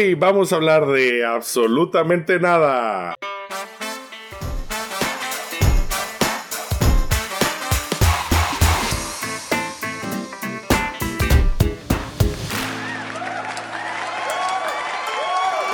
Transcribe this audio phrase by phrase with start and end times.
[0.00, 3.14] Hoy vamos a hablar de absolutamente nada.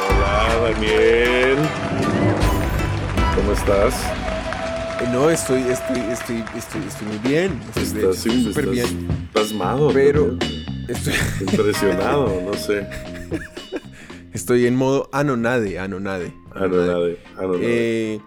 [0.08, 1.56] Hola Daniel.
[3.34, 3.94] ¿Cómo estás?
[5.00, 7.60] Eh, No, estoy, estoy, estoy, estoy, estoy muy bien.
[7.76, 9.28] Estoy Estás, súper bien.
[9.32, 9.90] pasmado.
[9.92, 10.36] Pero
[10.88, 12.86] estoy, Impresionado, no sé.
[14.46, 16.32] estoy en modo anonade, anonade.
[16.52, 17.58] Anonade, anonade.
[17.62, 18.20] Eh,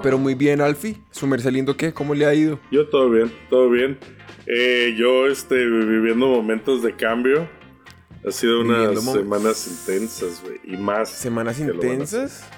[0.00, 0.96] pero muy bien, Alfie.
[1.10, 1.92] Su merced lindo, ¿qué?
[1.92, 2.60] ¿Cómo le ha ido?
[2.70, 3.98] Yo todo bien, todo bien.
[4.46, 7.48] Eh, yo este, viviendo momentos de cambio.
[8.24, 10.60] Ha sido unas Viviendo semanas intensas, güey.
[10.62, 11.10] Y más.
[11.10, 12.48] ¿Semanas intensas?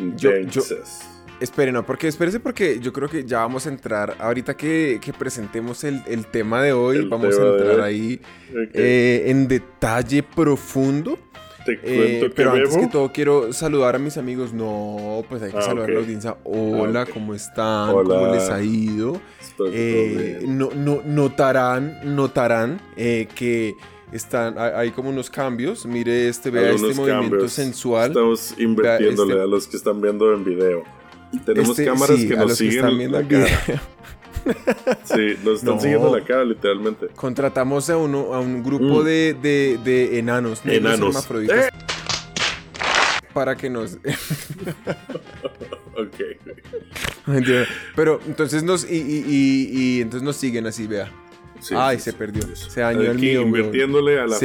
[0.00, 1.08] Intensas.
[1.38, 5.12] Espere, no, porque espérese porque yo creo que ya vamos a entrar, ahorita que, que
[5.12, 8.20] presentemos el, el tema de hoy, El vamos a entrar ahí
[8.74, 11.18] eh, en detalle profundo.
[11.64, 12.80] Te Eh, cuento que pero antes bebo.
[12.80, 14.52] que todo quiero saludar a mis amigos.
[14.52, 16.36] No, pues hay que Ah, saludar a la audiencia.
[16.44, 17.10] Hola, ok.
[17.12, 17.90] ¿cómo están?
[17.90, 18.14] Hola.
[18.16, 19.20] ¿Cómo les ha ido?
[19.72, 23.74] Eh, no, no- notarán, notarán eh, que
[24.12, 25.86] están, hay, como unos cambios.
[25.86, 27.52] Mire este, vea Algunos este movimiento cambios.
[27.52, 28.08] sensual.
[28.08, 30.82] Estamos invirtiéndole este- a los que están viendo en video.
[31.46, 33.46] Tenemos Este, cámaras sí, que nos que siguen la cara.
[35.04, 35.80] Sí, nos están No.
[35.80, 37.08] siguiendo la cara, literalmente.
[37.14, 39.04] Contratamos a, uno, a un grupo Mm.
[39.04, 41.26] de, de- de enanos, Enanos.
[41.28, 41.68] Eh.
[43.32, 43.98] para que nos...
[45.94, 46.20] Ok.
[47.96, 51.10] Pero entonces nos y, y- y- y entonces nos siguen así, vea.
[51.60, 52.16] Sí, Ay, sí, se sí.
[52.16, 52.42] perdió.
[52.56, 54.36] Se dañó el mío, invirtiéndole a la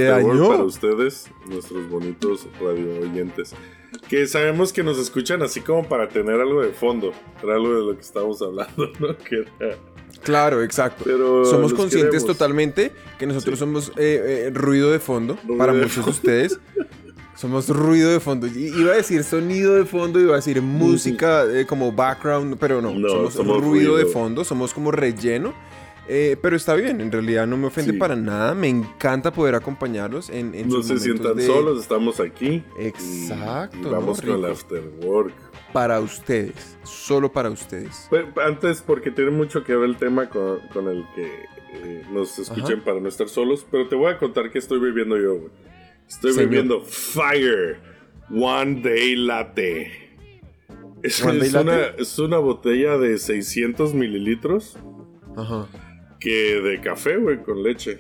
[0.50, 3.54] para ustedes, nuestros bonitos radio oyentes.
[4.10, 7.12] Que sabemos que nos escuchan así como para tener algo de fondo.
[7.44, 9.18] Era algo de lo que estábamos hablando, ¿no?
[9.18, 9.78] Que era-
[10.24, 11.04] Claro, exacto.
[11.06, 12.26] Pero somos conscientes queremos.
[12.38, 16.60] totalmente que nosotros somos eh, eh, ruido de fondo Ruido para de muchos de ustedes.
[17.36, 18.48] Somos ruido de fondo.
[18.48, 22.96] Iba a decir sonido de fondo, iba a decir música eh, como background, pero no.
[22.96, 24.14] No, somos, somos ruido, de ruido.
[24.20, 25.54] fondo, somos como relleno.
[26.10, 27.98] Eh, pero está bien, en realidad no me ofende Sí.
[27.98, 28.54] para nada.
[28.54, 32.64] Me encanta poder acompañarlos en, en No sus se sientan de- solos, estamos aquí.
[32.80, 34.48] Exacto, vamos con el Rico.
[34.48, 35.34] after work.
[35.74, 38.08] Para ustedes, solo para ustedes.
[38.10, 41.26] Pe- Antes, porque tiene mucho que ver el tema con, con el que
[41.74, 42.86] eh, nos escuchen Ajá.
[42.86, 45.50] para no estar solos, pero te voy a contar qué estoy viviendo yo.
[46.08, 46.50] Estoy Señor.
[46.50, 47.80] bebiendo Fire
[48.32, 49.92] One Day Latte.
[51.04, 52.02] Es, ¿One Day es una, Latte?
[52.02, 54.78] es una botella de 600 mililitros
[55.36, 55.68] Ajá.
[56.28, 58.00] Que de café, güey, con leche.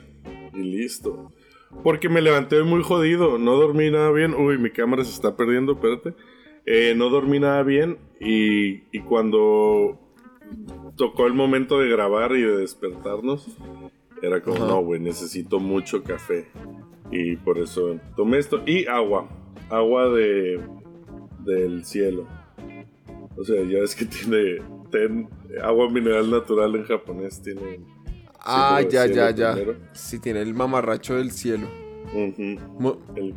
[0.53, 1.31] Y listo.
[1.83, 4.33] Porque me levanté muy jodido, no dormí nada bien.
[4.33, 6.13] Uy, mi cámara se está perdiendo, espérate.
[6.65, 9.97] Eh, no dormí nada bien y, y cuando
[10.97, 13.47] tocó el momento de grabar y de despertarnos,
[14.21, 16.47] era como, no, güey, necesito mucho café.
[17.11, 18.63] Y por eso tomé esto.
[18.65, 19.29] Y agua,
[19.69, 20.59] agua de
[21.45, 22.27] del cielo.
[23.38, 24.57] O sea, ya es que tiene
[24.91, 25.29] ten-
[25.63, 27.79] agua mineral natural en japonés, tiene...
[28.47, 29.53] Ah, ya, ya, ya.
[29.53, 29.75] primero.
[29.94, 31.68] Sí, tiene el mamarracho del cielo.
[32.13, 32.58] El-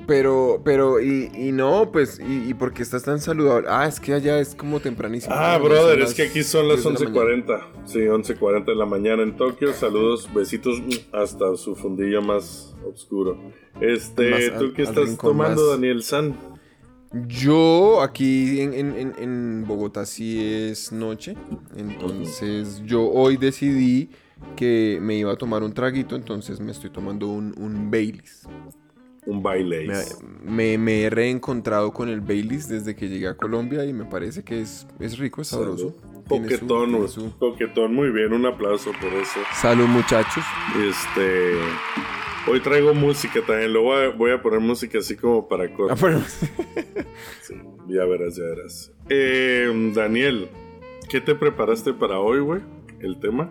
[0.07, 3.67] Pero, pero, y, y no, pues, y, y por qué estás tan saludable?
[3.69, 5.35] Ah, es que allá es como tempranísimo.
[5.37, 7.45] Ah, brother, es que aquí son las 10 de la mañana.
[7.85, 7.87] 11.40.
[7.87, 9.73] Sí, 11.40 de la mañana en Tokio.
[9.73, 13.37] Saludos, besitos mm, hasta su fundillo más oscuro.
[13.81, 16.37] Este, Más ¿tú al- qué estás tomando, más- Daniel San?
[17.27, 21.35] Yo aquí en, en- en- en Bogotá sí es noche,
[21.77, 24.11] entonces yo hoy decidí
[24.57, 28.47] que me iba a tomar un traguito, entonces me estoy tomando un, un Baileys.
[29.27, 29.87] Un baile.
[29.87, 30.03] Me,
[30.51, 34.43] me- me he reencontrado con el Baileys desde que llegué a Colombia y me parece
[34.43, 35.95] que es, es rico, es sabroso.
[36.29, 39.39] Tiene su- Poquetón, tiene su- poquetón, muy bien, un aplauso por eso.
[39.55, 40.43] Salud muchachos.
[40.89, 41.53] Este,
[42.51, 45.95] hoy traigo música también, lo voy a, voy a poner música así como para Ah,
[46.01, 46.23] bueno,
[47.43, 47.55] Sí,
[47.89, 48.91] ya verás, ya verás.
[49.11, 50.49] Eh, Daniel,
[51.11, 52.63] ¿qué te preparaste para hoy, güey?
[53.01, 53.51] El tema.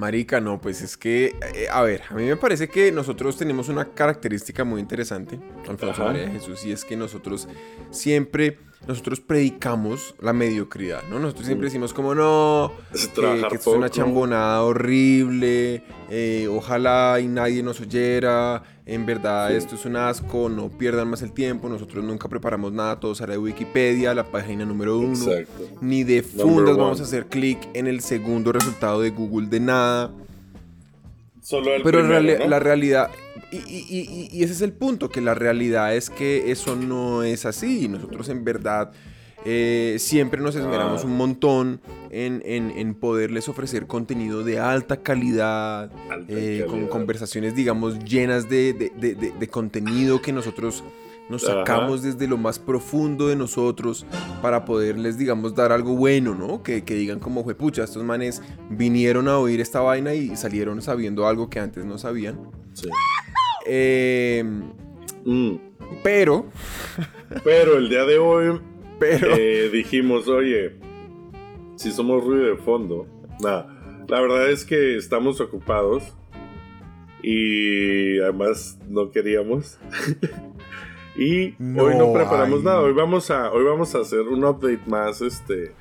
[0.00, 3.68] Marica, no, pues es que, eh, a ver, a mí me parece que nosotros tenemos
[3.68, 5.38] una característica muy interesante,
[5.68, 6.04] Alfonso.
[6.04, 7.46] María de Jesús, y es que nosotros
[7.90, 8.58] siempre,
[8.88, 11.18] nosotros predicamos la mediocridad, ¿no?
[11.18, 17.28] Nosotros siempre decimos como, no, Es que, esto es una chambonada horrible, eh, ojalá y
[17.28, 18.62] nadie nos oyera,
[18.92, 19.54] en verdad Sí.
[19.56, 23.32] esto es un asco, no pierdan más el tiempo, nosotros nunca preparamos nada, todo sale
[23.32, 25.68] de Wikipedia, la página número uno, Exacto.
[25.80, 30.10] ni de fundas vamos a hacer clic en el segundo resultado de Google de nada.
[31.42, 32.48] Solo el Pero en primero, reali- ¿no?
[32.48, 33.10] la realidad,
[33.50, 37.22] y, y- y- y ese es el punto, que la realidad es que eso no
[37.22, 37.88] es así.
[37.88, 38.92] Nosotros en verdad
[39.44, 41.06] eh, siempre nos esmeramos Ah.
[41.06, 47.54] un montón en, en- en poderles ofrecer contenido de alta calidad, Alta eh, con conversaciones,
[47.54, 50.82] digamos, llenas de, de- de- contenido que nosotros
[51.28, 51.58] nos Ajá.
[51.60, 54.04] sacamos desde lo más profundo de nosotros
[54.42, 56.62] para poderles, digamos, dar algo bueno, ¿no?
[56.64, 61.28] Que, que digan como, pucha, estos manes vinieron a oír esta vaina y salieron sabiendo
[61.28, 62.38] algo que antes no sabían.
[62.74, 62.88] Sí.
[63.66, 64.44] Eh,
[65.24, 65.56] Mm.
[66.02, 66.46] pero,
[67.44, 68.58] Pero el día de hoy
[69.00, 69.34] pero...
[69.36, 70.76] eh, dijimos, oye,
[71.74, 73.06] si somos ruido de fondo.
[73.40, 76.14] Nada, la verdad es que estamos ocupados
[77.22, 79.78] y además no queríamos.
[81.16, 82.64] y hoy no preparamos ay.
[82.64, 82.80] nada.
[82.82, 85.74] Hoy vamos a hoy vamos a hacer un update más este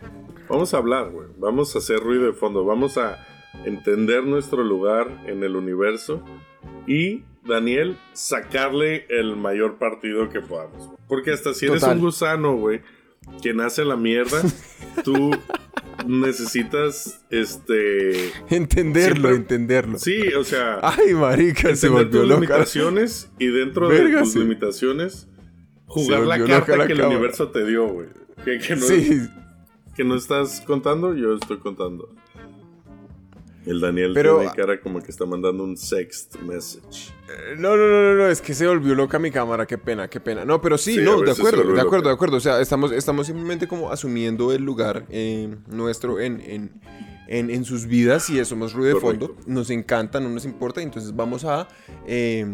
[0.49, 1.27] vamos a hablar, güey.
[1.37, 3.25] Vamos a hacer ruido de fondo, vamos a
[3.65, 6.23] entender nuestro lugar en el universo
[6.87, 10.89] y Daniel sacarle el mayor partido que podamos.
[11.07, 11.97] Porque hasta si eres Total.
[11.97, 12.81] un gusano, güey,
[13.41, 14.41] que nace en la mierda,
[15.03, 15.31] tú
[16.07, 19.97] necesitas este Entenderlo, Siempre- entenderlo.
[19.99, 22.35] sí, o sea, Ay, marica, se volvió tus loca.
[22.41, 24.39] limitaciones y dentro de tus sí.
[24.39, 25.27] limitaciones
[25.85, 28.07] jugar la carta la que el universo te dio, güey.
[28.45, 29.27] Que, que no, Sí,
[29.95, 32.15] que no estás contando, yo estoy contando.
[33.65, 37.11] El Daniel Pero- tiene cara como que está mandando un sext message.
[37.57, 40.19] no, no, no, no, no, es que se volvió loca mi cámara, qué pena, qué
[40.19, 40.45] pena.
[40.45, 42.07] No, pero sí, no, de acuerdo, de acuerdo, loca.
[42.09, 42.37] de acuerdo.
[42.37, 46.71] O sea, estamos, estamos simplemente como asumiendo el lugar eh, nuestro en, en,
[47.27, 49.35] en, en sus vidas y somos ruido de fondo.
[49.45, 51.67] Nos encanta, no nos importa, entonces vamos a,
[52.07, 52.45] eh,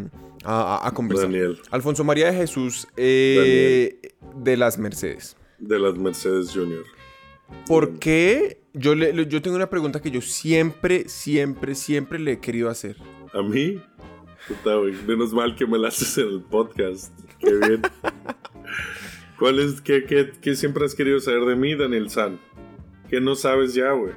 [0.43, 1.27] a, a- a conversar.
[1.27, 3.99] Daniel, Alfonso María de Jesús eh,
[4.35, 5.37] de las Mercedes.
[5.59, 6.83] de las Mercedes Junior.
[7.67, 8.59] ¿Por qué?
[8.77, 12.97] Yo, le, yo tengo una pregunta que yo siempre, siempre, siempre le he querido hacer.
[13.33, 13.81] A mí,
[14.49, 17.17] puta, güey, menos mal que me la haces en el podcast.
[17.39, 17.81] Qué bien.
[19.39, 22.37] ¿Cuál es, qué, qué, qué siempre has querido saber de mí, Daniel San?
[23.09, 24.13] ¿Qué no sabes ya, güey?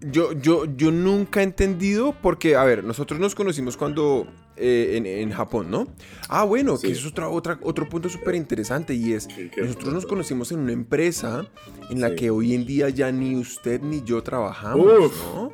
[0.00, 4.26] Yo, yo, yo nunca he entendido porque, a ver, nosotros nos conocimos cuando
[4.56, 5.86] eh, en, en Japón, ¿no?
[6.28, 6.86] Ah, bueno, Sí.
[6.88, 10.50] que es otra, otra, otro punto súper interesante y es, ¿Qué- qué nosotros nos conocimos
[10.52, 11.46] en una empresa
[11.90, 12.14] en la Sí.
[12.16, 15.34] que hoy en día ya ni usted ni yo trabajamos, Uf.
[15.34, 15.52] ¿no?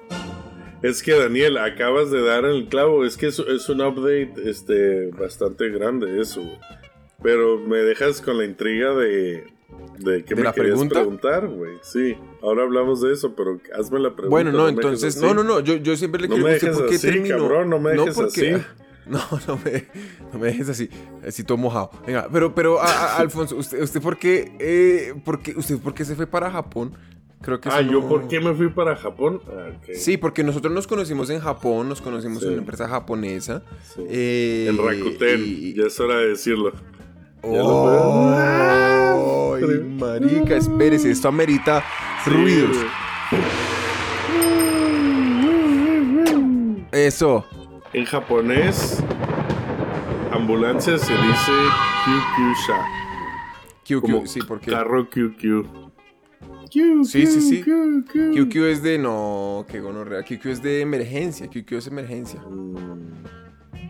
[0.82, 3.04] Es que Daniel, acabas de dar el clavo.
[3.04, 6.42] Es que es, es un update este, bastante grande eso.
[7.22, 9.44] Pero me dejas con la intriga de,
[10.00, 10.94] de qué ¿De me la querías pregunta?
[10.96, 11.74] preguntar, güey.
[11.82, 14.30] Sí, ahora hablamos de eso, pero hazme la pregunta.
[14.30, 16.66] Bueno, no, dejes entonces, no, no, no, yo, yo siempre le No quiero me ¿usted
[16.66, 17.38] dejes por qué así, terminó?
[17.38, 18.64] cabrón, no me dejes porque- así.
[19.06, 19.18] No,
[19.48, 19.84] no me,
[20.32, 20.88] no me dejes así,
[21.26, 21.90] así todo mojado.
[22.06, 25.92] Venga, pero, pero, a- a- Alfonso, ¿usted, usted por qué, eh, por qué- usted por
[25.92, 26.92] qué se fue para Japón?
[27.40, 29.40] Creo que Ah, ¿yo no- por qué me fui para Japón?
[29.48, 29.70] Ah.
[29.92, 32.46] Sí, porque nosotros nos conocimos en Japón, nos conocimos Sí.
[32.46, 33.64] en una empresa japonesa.
[33.94, 34.02] Sí.
[34.08, 36.72] eh, En Rakuten, y- ya es hora de decirlo.
[37.42, 39.56] ¡Oh!
[39.56, 39.64] ¡Ay,
[39.98, 40.56] marica!
[40.56, 41.82] Espérese, esto amerita
[42.24, 42.76] ruidos.
[46.92, 47.44] Eso.
[47.92, 49.02] En japonés,
[50.32, 51.52] ambulancia se dice
[52.04, 52.86] QQ-sha.
[53.86, 55.66] QQ, Como sí, porque carro QQ.
[57.04, 57.62] Sí, sí, sí.
[57.62, 58.34] QQ.
[58.48, 60.22] QQ es de no, que gonorrea.
[60.22, 62.40] QQ es de emergencia, QQ es emergencia.
[62.40, 63.24] Mm.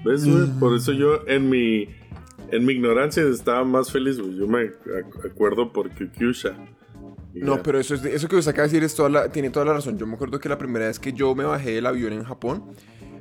[0.05, 0.49] ¿Ves, güey?
[0.59, 1.87] Por eso yo en mi
[2.51, 4.37] en mi ignorancia estaba más feliz, güey.
[4.37, 6.51] Yo me ac- acuerdo por QQ-sha.
[7.35, 7.63] No, ya.
[7.63, 9.65] pero eso, es de- eso que usted acaba de decir es toda la- tiene toda
[9.65, 9.97] la razón.
[9.97, 12.65] Yo me acuerdo que la primera vez que yo me bajé del avión en Japón,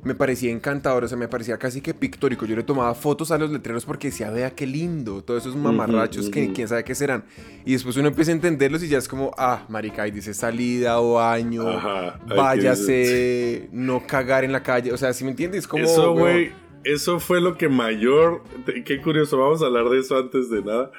[0.04, 2.46] me parecía encantador, o sea, me parecía casi que pictórico.
[2.46, 6.30] Yo le tomaba fotos a los letreros porque decía, vea qué lindo, todos esos mamarrachos
[6.30, 7.24] que quién sabe qué serán.
[7.66, 11.00] Y después uno empieza a entenderlos y ya es como, ah, marica, y dice salida
[11.00, 14.92] o año, Ajá, ahí váyase, no cagar en la calle.
[14.92, 15.68] O sea, si me entiendes?
[15.68, 16.52] Como, Eso, güey,
[16.84, 18.44] eso fue lo que mayor.
[18.86, 20.92] Qué curioso, vamos a hablar de eso antes de nada.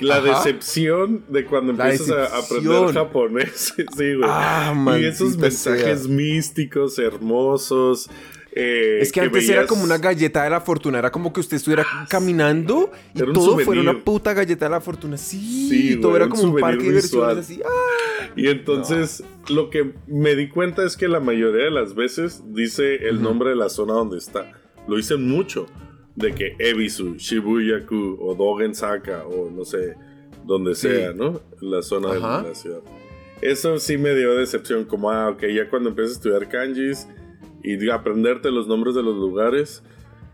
[0.00, 0.38] La Ajá.
[0.44, 3.74] decepción de cuando La empiezas a aprender japonés.
[3.96, 4.20] sí, güey.
[4.24, 5.40] Ah, y esos sea.
[5.42, 8.10] mensajes místicos, hermosos.
[8.56, 11.56] eh, Es que, antes era como una galleta de la fortuna, era como que usted
[11.58, 15.16] estuviera caminando y un todo fuera una puta galleta de la fortuna.
[15.16, 17.60] Sí, Sí, todo güey, era un como un souvenir parque de diversiones así.
[17.64, 18.26] ¡ah!
[18.36, 22.96] Y entonces lo que me di cuenta es que la mayoría de las veces dice
[23.08, 24.50] el nombre de la zona donde está.
[24.88, 25.66] Lo dicen mucho.
[26.16, 29.96] De que Ebisu, Shibuya-ku o Dogensaka o no sé,
[30.46, 30.88] donde Sí.
[30.88, 31.40] sea, ¿no?
[31.60, 32.80] La zona de la ciudad.
[33.42, 34.84] Eso sí me dio decepción.
[34.84, 37.08] Como, ah, ok, ya cuando empiezas a estudiar kanjis
[37.62, 39.82] y de aprenderte los nombres de los lugares,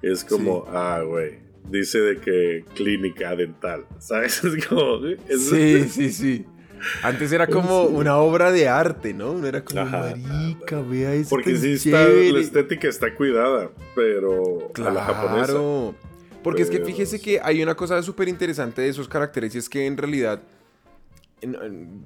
[0.03, 1.39] es como, ah, güey.
[1.71, 4.43] Dice de que clínica dental, ¿sabes?
[4.45, 6.45] Es como, es- Sí, sí, sí.
[7.03, 9.33] Antes era como una obra de arte, ¿no?
[9.33, 10.15] Uno era como, Ajá.
[10.27, 11.31] marica, vea esto.
[11.31, 12.33] Porque sí está, chévere".
[12.33, 15.47] la estética está cuidada, pero a la japonesa.
[15.47, 15.95] Claro.
[16.43, 19.69] Porque es que fíjese que hay una cosa súper interesante de esos caracteres y es
[19.69, 20.41] que en realidad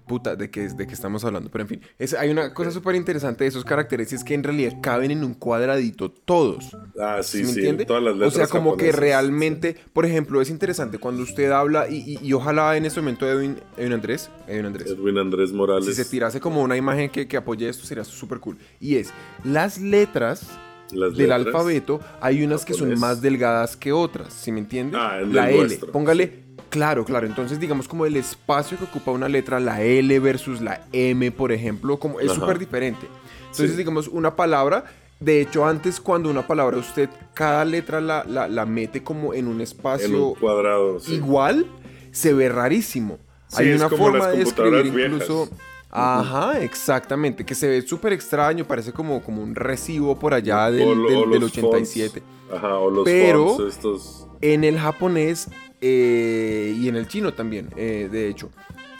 [0.07, 1.50] puta, ¿de qué, ¿de qué estamos hablando?
[1.50, 4.35] Pero en fin, es, hay una cosa súper interesante de esos caracteres y es que
[4.35, 6.76] en realidad caben en un cuadradito todos.
[7.00, 10.99] Ah, sí, sí, todas las letras O sea, como que realmente, por ejemplo, es interesante
[10.99, 14.91] cuando usted habla y, y, ojalá en este momento Edwin, Edwin Andrés, Edwin Andrés.
[14.91, 15.87] Edwin Andrés Morales.
[15.87, 18.59] Si se tirase como una imagen que, que apoye esto, sería súper cool.
[18.81, 19.12] Y es,
[19.43, 20.49] las letras
[20.91, 24.97] del alfabeto, hay unas que son más delgadas que otras, ¿sí me entiende?
[24.99, 26.44] Ah, la L, póngale
[26.75, 27.28] Claro, claro.
[27.28, 31.52] Entonces, digamos como el espacio que ocupa una letra, la L versus la M, por
[31.52, 33.07] ejemplo, como es súper diferente.
[33.52, 34.85] Entonces, digamos, una palabra,
[35.21, 39.61] de hecho, antes cuando una palabra usted cada letra la, la, mete como en un
[39.61, 41.64] espacio cuadrado, igual,
[42.11, 43.21] se ve rarísimo.
[43.52, 45.49] Hay una forma de escribir incluso...
[45.93, 51.04] Ajá, exactamente, que se ve súper extraño, parece como, como un recibo por allá del,
[51.31, 52.21] del, 87.
[52.52, 54.26] Ajá, o los Pero estos...
[54.40, 55.49] en el japonés
[55.87, 58.50] eh, y en el chino también, eh, de hecho.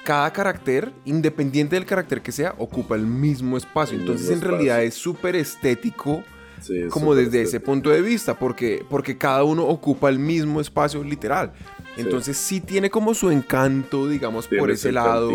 [0.05, 3.99] Cada carácter, independiente del carácter que sea, ocupa el mismo espacio.
[3.99, 6.23] Entonces, en realidad es súper estético
[6.91, 11.53] como desde ese punto de vista, porque, porque cada uno ocupa el mismo espacio literal.
[11.97, 12.61] Entonces sí.
[12.61, 15.31] tiene como su encanto, digamos, por ese lado.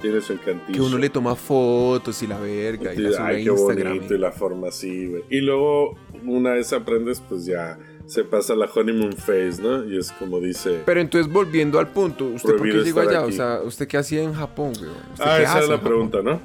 [0.00, 0.72] Tiene su encantillo.
[0.72, 4.00] Que uno le toma fotos y la verga y, la sube a Instagram.
[4.08, 5.24] y la forma así, güey.
[5.28, 9.84] Y luego, una vez aprendes, pues ya se pasa la honeymoon phase, ¿no?
[9.84, 10.82] Y es como dice.
[10.86, 13.22] Pero entonces volviendo al punto, ¿usted por qué llegó allá?
[13.22, 14.90] O sea, ¿usted qué hacía en Japón, güey?
[15.18, 16.40] Ah, esa es la pregunta, ¿no?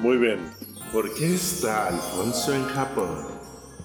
[0.00, 0.38] Muy bien.
[0.92, 3.08] ¿Por qué está Alfonso en Japón?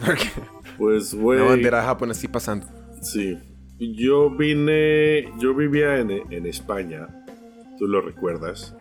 [0.06, 0.30] ¿Por qué?
[0.78, 1.40] Pues, güey.
[1.40, 2.68] Una bandera de Japón así pasando.
[3.02, 3.38] Sí.
[3.80, 5.32] Yo vine.
[5.40, 7.08] Yo vivía en, en España.
[7.80, 8.76] ¿Tú lo recuerdas?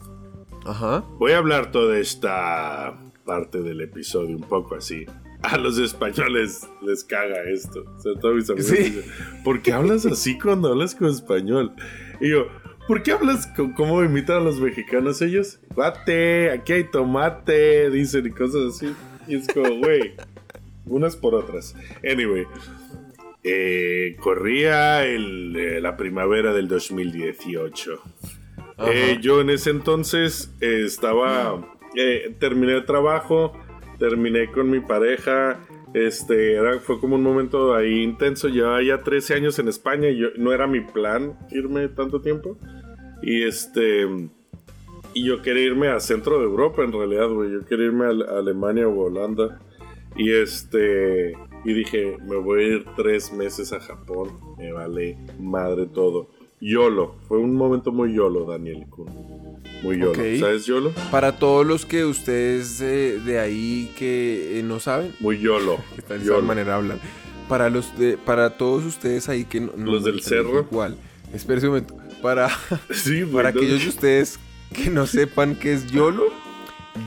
[0.67, 1.05] Ajá.
[1.19, 5.07] Voy a hablar toda esta parte del episodio un poco así
[5.43, 7.85] a los españoles les caga esto.
[7.97, 9.05] O sea, todos mis amigos dicen,
[9.45, 11.73] ¿por qué hablas así cuando hablas con español?
[12.21, 12.49] Y yo,
[12.87, 15.61] ¿por qué hablas con cómo imitan a los mexicanos ellos?
[15.75, 18.95] Bate, aquí hay tomate, dicen y cosas así.
[19.29, 20.15] Y es como, güey,
[20.87, 21.75] unas por otras.
[22.09, 22.47] Anyway,
[23.43, 28.03] eh, corría el, eh, la primavera del 2018.
[28.79, 31.77] Eh, yo en ese entonces estaba,
[32.39, 33.59] terminé el trabajo
[33.99, 35.61] terminé con mi pareja.
[35.95, 38.49] Este, fue como un momento ahí intenso.
[38.49, 42.59] Llevaba ya 13 años en España y yo, no era mi plan irme tanto tiempo.
[43.23, 44.07] Y este.
[45.15, 47.51] Y yo quería irme a centro de Europa, en realidad, güey.
[47.51, 49.61] Yo quería irme a, Alemania o Holanda.
[50.17, 51.33] Y este.
[51.65, 54.39] Y dije, me voy a ir tres meses a Japón.
[54.59, 56.31] Me vale madre todo.
[56.67, 57.15] YOLO.
[57.29, 58.87] Fue un momento muy YOLO, Daniel
[59.85, 60.15] muy YOLO.
[60.41, 60.91] ¿Sabes YOLO?
[61.13, 65.15] Para todos los que ustedes eh, de ahí que eh, no saben.
[65.21, 65.79] Muy YOLO.
[66.09, 66.99] de esa manera hablan.
[67.49, 69.73] Para, los de, para todos ustedes ahí que no.
[69.77, 70.67] Los del cerro.
[70.69, 70.97] Igual.
[71.33, 71.97] Espera un momento.
[72.21, 72.49] Para,
[73.33, 74.41] para aquellos de ustedes
[74.75, 76.25] que no sepan qué es YOLO.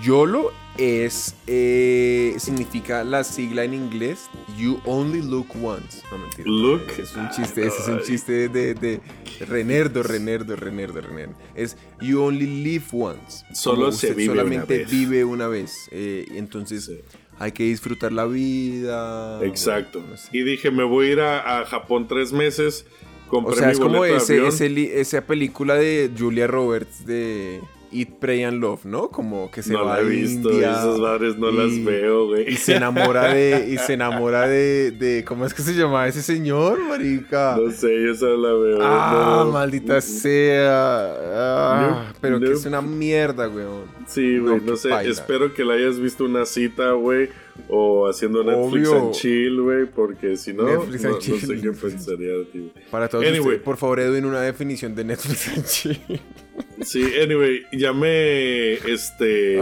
[0.01, 6.01] YOLO es eh, significa la sigla en inglés You Only Look Once.
[6.09, 6.49] No mentira.
[6.49, 6.83] Look.
[6.97, 9.01] Es un chiste, ese es un chiste de, de
[9.45, 11.35] Renerdo, Renerdo, Renerdo, Renerdo.
[11.53, 13.45] Es You Only Live Once.
[13.53, 14.91] Solo se vive solamente una vez.
[14.91, 15.89] vive una vez.
[15.91, 16.89] Eh, entonces
[17.37, 19.43] hay que disfrutar la vida.
[19.43, 20.01] Exacto.
[20.31, 22.85] Y dije, me voy a ir a, Japón tres meses.
[23.27, 28.61] Compré o sea, es como ese, esa película de Julia Roberts de Eat, Pray and
[28.61, 29.09] Love, ¿no?
[29.09, 32.49] Como que se no va la he visto, esas madres no las veo, güey.
[32.49, 36.21] Y se enamora de, y se enamora de, de, ¿cómo es que se llama ese
[36.21, 37.57] señor, marica?
[37.57, 38.79] No sé, yo solo la veo.
[38.81, 41.15] Ah, maldita sea.
[41.33, 43.65] Ah, pero que es una mierda, güey.
[44.07, 47.29] Sí, güey, no, sé, espero que la hayas visto una cita, güey.
[47.67, 52.69] O haciendo Netflix and chill, güey, porque si no, no, no, sé qué pensaría, tío.
[52.89, 53.39] Para todos anyway.
[53.39, 55.99] ustedes, por favor, Edwin, una definición de Netflix and chill.
[56.81, 58.73] Sí, anyway, ya me.
[58.73, 59.59] Este.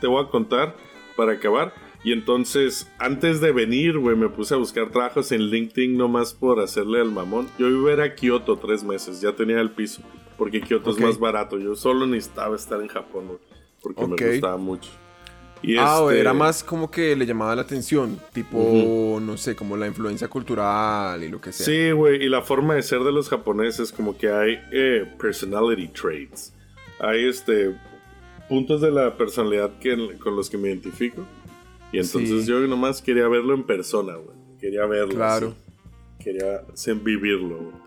[0.00, 0.74] Te voy a contar
[1.16, 1.74] para acabar.
[2.04, 6.60] Y entonces, antes de venir, güey, me puse a buscar trabajos en LinkedIn nomás por
[6.60, 7.48] hacerle al mamón.
[7.58, 10.02] Yo iba a ir a Kioto tres meses, ya tenía el piso.
[10.36, 11.58] Porque Kioto es más barato.
[11.58, 13.38] Yo solo necesitaba estar en Japón, güey.
[13.82, 14.90] Porque me gustaba mucho.
[15.62, 16.20] Y ah, este...
[16.20, 21.22] era más como que le llamaba la atención, tipo, no sé, como la influencia cultural
[21.22, 21.64] y lo que sea.
[21.64, 25.88] Sí, güey, y la forma de ser de los japoneses, como que hay eh, personality
[25.88, 26.53] traits.
[27.04, 27.74] Hay este
[28.48, 31.26] puntos de la personalidad que, con los que me identifico.
[31.92, 34.36] Y entonces yo nomás quería verlo en persona, güey.
[34.58, 35.14] Quería verlo.
[35.14, 35.54] Claro.
[36.18, 36.62] Quería
[37.02, 37.84] vivirlo, güey.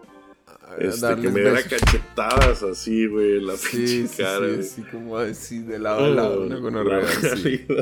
[0.80, 4.48] Este, que me diera cachetadas así, güey, la sí, sí, cara.
[4.48, 7.66] Sí, así como así, de lado a lado, una así.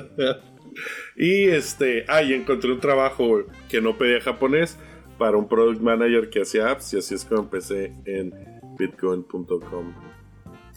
[1.15, 4.77] Y este, ah, y encontré un trabajo que no pedía japonés
[5.18, 8.34] para un product manager que hacía apps y así es como empecé en
[8.77, 9.94] bitcoin.com.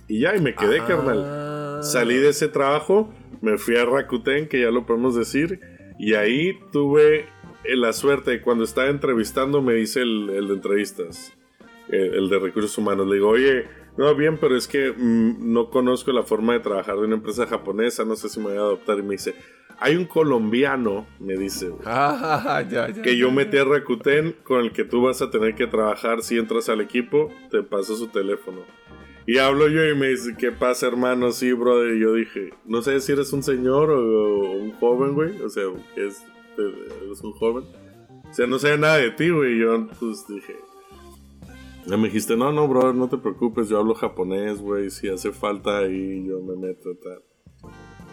[0.09, 1.23] Y ya, y me quedé, carnal.
[1.25, 1.81] Ah.
[1.83, 5.61] Salí de ese trabajo, me fui a Rakuten, que ya lo podemos decir,
[5.99, 7.27] y ahí tuve
[7.65, 11.33] eh, la suerte de cuando estaba entrevistando, me dice el, el de entrevistas,
[11.89, 13.67] el de recursos humanos, le digo, oye,
[13.99, 17.47] no, bien, pero es que mm, no conozco la forma de trabajar de una empresa
[17.47, 19.35] japonesa, no sé si me voy a adoptar, y me dice,
[19.81, 23.03] hay un colombiano, me dice, Ah, ya, ya.
[23.03, 26.39] que yo metí a Rakuten con el que tú vas a tener que trabajar si
[26.39, 28.61] entras al equipo, te paso su teléfono.
[29.29, 31.33] Y hablo yo y me dice, ¿qué pasa, hermano?
[31.33, 31.95] Sí, brother.
[31.95, 35.43] Y yo dije, no sé si eres un señor o, un joven, güey.
[35.43, 35.65] O sea,
[35.97, 36.25] es,
[36.57, 37.65] eres un joven.
[38.27, 39.57] O sea, no sé nada de ti, güey.
[39.57, 40.57] Y yo, pues dije,
[41.85, 43.69] ya me dijiste, no, no, brother, no te preocupes.
[43.69, 44.89] Yo hablo japonés, güey.
[44.89, 47.23] Si hace falta ahí, yo me meto, tal.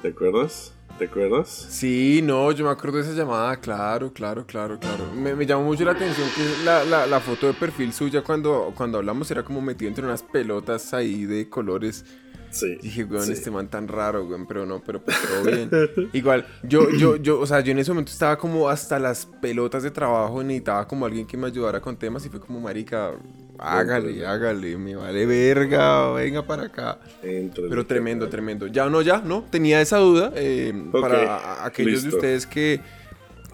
[0.02, 0.78] ¿Te acuerdas?
[0.98, 1.50] ¿Te acuerdas?
[1.50, 5.12] Sí, no, yo me acuerdo de esa llamada, claro, claro, claro, claro.
[5.14, 8.72] Me, me llamó mucho la atención que la, la, la foto de perfil suya cuando,
[8.78, 12.06] cuando hablamos era como metido entre unas pelotas ahí de colores.
[12.50, 12.78] Sí.
[12.82, 13.34] Dije, weón, sí.
[13.34, 15.70] este man tan raro, weón, pero no, pero pues todo bien.
[16.14, 19.84] Igual, yo, yo, yo, o sea, yo en ese momento estaba como hasta las pelotas
[19.84, 23.12] de trabajo, necesitaba como alguien que me ayudara con temas y fue como, marica,
[23.60, 27.00] hágale, hágale, me vale verga, venga para acá.
[27.22, 28.68] Pero tremendo, tremendo.
[28.68, 29.44] Ya no, ya, ¿no?
[29.50, 30.32] Tenía esa duda.
[30.36, 32.80] eh, Ok, para aquellos de ustedes que,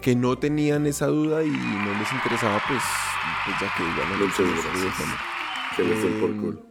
[0.00, 2.82] que no tenían esa duda y no les interesaba, pues,
[3.44, 4.84] pues ya que ya no les Muchas interesa gracias.
[4.98, 5.18] el tema.
[5.76, 6.66] Que les den por culo.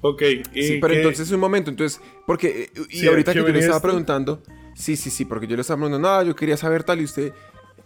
[0.00, 0.22] Ok,
[0.52, 3.46] y Sí, pero qué- entonces un momento, entonces, porque, eh, y Sí, ahorita ¿qué que
[3.46, 3.88] yo le estaba esto?
[3.88, 4.42] preguntando,
[4.74, 7.32] sí, sí, sí, porque yo le estaba preguntando, no, yo quería saber tal y usted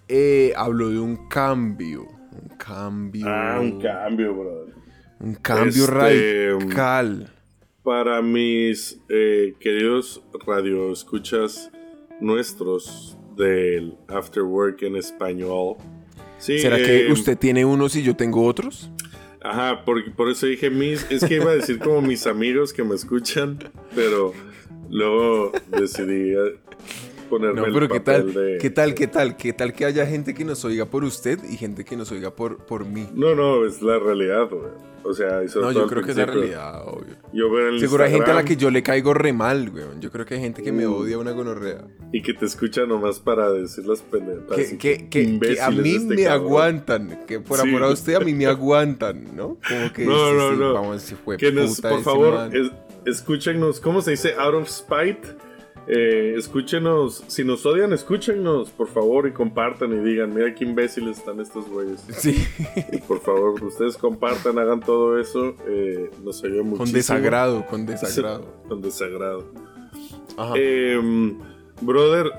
[0.09, 2.07] eh, habló de un cambio,
[2.43, 4.75] un cambio, Ah, un cambio, brother.
[5.21, 7.33] un cambio Este, radical.
[7.83, 11.71] Para mis eh, queridos radioescuchas
[12.21, 15.77] nuestros del After Work en español.
[16.39, 18.91] Sí, ¿Será que eh, usted tiene unos y yo tengo otros?
[19.43, 21.07] Ajá, por, por eso dije mis.
[21.11, 23.59] Es que iba a decir como mis amigos que me escuchan,
[23.95, 24.33] pero
[24.91, 26.59] luego decidí eh,
[27.29, 28.59] ponerme No, el pero qué papel tal, de.
[28.59, 31.57] qué tal, qué tal, qué tal que haya gente que nos oiga por usted y
[31.57, 33.07] gente que nos oiga por, por mí.
[33.15, 34.71] No, no, es la realidad, güey.
[35.05, 37.15] O sea, sobre No, yo creo que es la realidad, obvio.
[37.33, 40.01] Yo el Seguro hay gente a la Instagram que yo le caigo re mal, weón.
[40.01, 40.97] Yo creo que hay gente que me Uh.
[40.97, 41.85] odia una gonorrea.
[42.13, 44.45] Y que te escucha nomás para decir las pendejas.
[44.55, 46.47] Que, que, que- que a mí este me cabrón.
[46.47, 47.21] aguantan.
[47.27, 47.69] Que por Sí.
[47.69, 49.57] amor a usted, a mí me aguantan, ¿no?
[49.67, 50.75] Como que No, no, sí, no.
[50.75, 52.73] vamos, se fue Que nos, puta por favor, es-
[53.07, 53.81] escúchenos.
[53.81, 54.35] ¿Cómo se dice?
[54.39, 55.21] Out of spite.
[55.91, 57.25] Eh, escúchenos.
[57.29, 61.67] Si nos odian, escúchenos, por favor, y compartan y digan: Mira qué imbéciles están estos
[61.69, 62.01] güeyes.
[62.13, 62.37] Sí,
[62.93, 65.55] Y por favor, ustedes compartan, hagan todo eso.
[65.67, 66.85] eh, nos ayuda muchísimo.
[66.85, 68.45] con desagrado, con desagrado.
[68.69, 69.45] Con desagrado.
[70.37, 70.53] Ajá.
[70.57, 71.39] Em,
[71.81, 72.33] brother,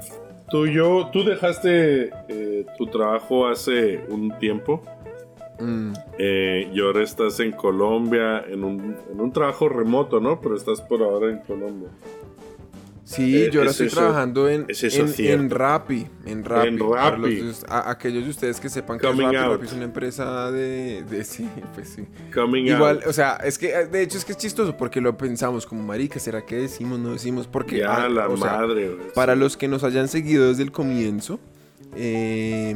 [0.52, 4.84] tú, yo, tú dejaste eh, tu trabajo hace un tiempo.
[5.60, 10.40] Mm, eh, y ahora estás en Colombia en un, en un trabajo remoto, ¿no?
[10.40, 11.90] Pero estás por ahora en Colombia.
[13.10, 16.06] Sí, Eh, yo ahora es estoy eso- trabajando en, es en, en Rappi.
[16.28, 16.68] En Rappi.
[16.68, 17.42] En Para Rappi.
[17.42, 19.36] los a- aquellos de ustedes que sepan que Rappi.
[19.36, 22.06] Rappi es una empresa de, de- Sí, pues sí.
[22.32, 23.08] Coming Igual, out.
[23.08, 26.20] o sea, es que de hecho es que es chistoso porque lo pensamos como marica,
[26.20, 27.48] ¿será que decimos, no decimos?
[27.48, 31.40] Porque Ya, ah, la sea, madre, para los que nos hayan seguido desde el comienzo,
[31.96, 32.76] eh,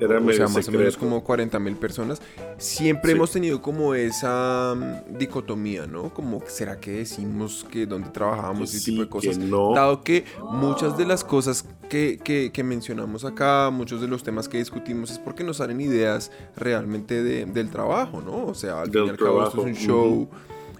[0.00, 2.20] Era o sea, más o menos como 40 mil personas,
[2.58, 3.16] siempre Sí.
[3.16, 6.12] hemos tenido como esa mm, dicotomía, ¿no?
[6.12, 9.38] Como, ¿será que decimos que dónde trabajamos y ese Sí, tipo de cosas?
[9.38, 9.72] que no.
[9.74, 14.48] Dado que muchas de las cosas que, que- que mencionamos acá, muchos de los temas
[14.48, 18.46] que discutimos es porque nos salen ideas realmente de- del trabajo, ¿no?
[18.46, 20.28] O sea, al fin y al cabo esto es un show.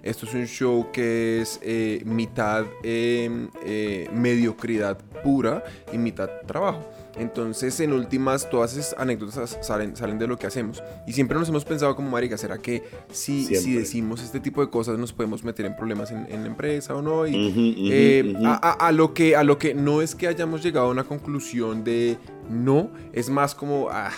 [0.03, 6.85] Esto es un show que es eh, mitad eh, eh, mediocridad pura y mitad trabajo.
[7.19, 10.83] Entonces, en últimas, todas esas anécdotas salen, salen de lo que hacemos.
[11.07, 14.71] Y siempre nos hemos pensado como, marica, ¿será que si, si decimos este tipo de
[14.71, 17.27] cosas nos podemos meter en problemas en, en la empresa o no?
[17.27, 20.87] Y, eh, a, a- a lo que, a lo que no es que hayamos llegado
[20.87, 22.19] a una conclusión de
[22.51, 23.89] no, es más como...
[23.91, 24.11] ah,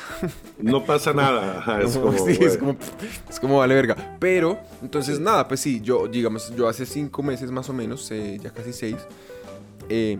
[0.58, 1.58] No pasa nada.
[1.60, 2.18] Ajá, es como- como.
[2.26, 2.58] sí, es güey.
[2.58, 2.76] como,
[3.30, 4.16] es como vale verga.
[4.18, 8.38] Pero, entonces nada, pues sí, yo, digamos, yo hace cinco meses más o menos, eh,
[8.42, 8.96] ya casi seis,
[9.88, 10.18] eh,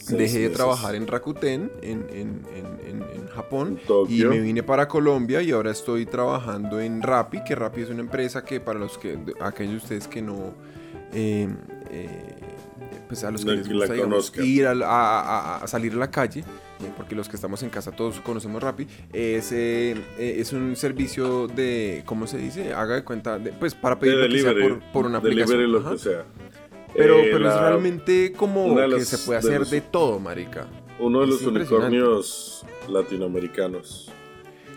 [0.00, 4.26] Seis dejé de trabajar en Rakuten, en, en- en- en- Japón, Tokio.
[4.26, 8.00] y me vine para Colombia y ahora estoy trabajando en Rappi, que Rappi es una
[8.00, 10.52] empresa que para los que, aquellos de ustedes que no...
[11.12, 11.48] eh,
[11.90, 12.08] eh,
[13.08, 15.96] pues a los que No, les la gusta digamos, ir a, a- a salir a
[15.96, 20.36] la calle, eh, porque los que estamos en casa todos conocemos Rappi, es, eh, eh,
[20.38, 22.72] es un servicio de, ¿cómo se dice?
[22.74, 24.74] Haga de cuenta, de- pues para De pedir lo que sea delivery.
[24.74, 25.72] por, por una Delivery, aplicación.
[25.72, 26.24] lo que sea.
[26.94, 30.18] Pero, Eh, pero es realmente como que las- se puede de hacer los- de todo,
[30.18, 30.66] marica.
[30.98, 34.10] Uno de Es los unicornios latinoamericanos.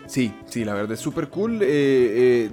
[0.06, 1.60] Sí, sí, la verdad es súper cool.
[1.62, 2.50] eh, eh,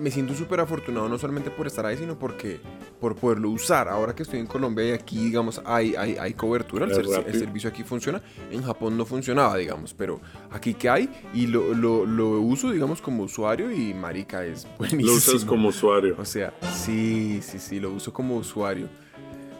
[0.00, 2.60] me siento súper afortunado no solamente por estar ahí, sino porque
[3.00, 3.88] por poderlo usar.
[3.88, 7.04] Ahora que estoy en Colombia y aquí, digamos, hay, hay, hay cobertura, el, ser-
[7.38, 8.22] servicio aquí funciona.
[8.50, 13.00] En Japón no funcionaba, digamos, pero aquí que hay y lo, lo, lo uso, digamos,
[13.00, 15.06] como usuario y marica es buenísimo.
[15.10, 16.16] Lo usas como usuario.
[16.18, 18.88] O sea, sí, sí, sí, lo uso como usuario.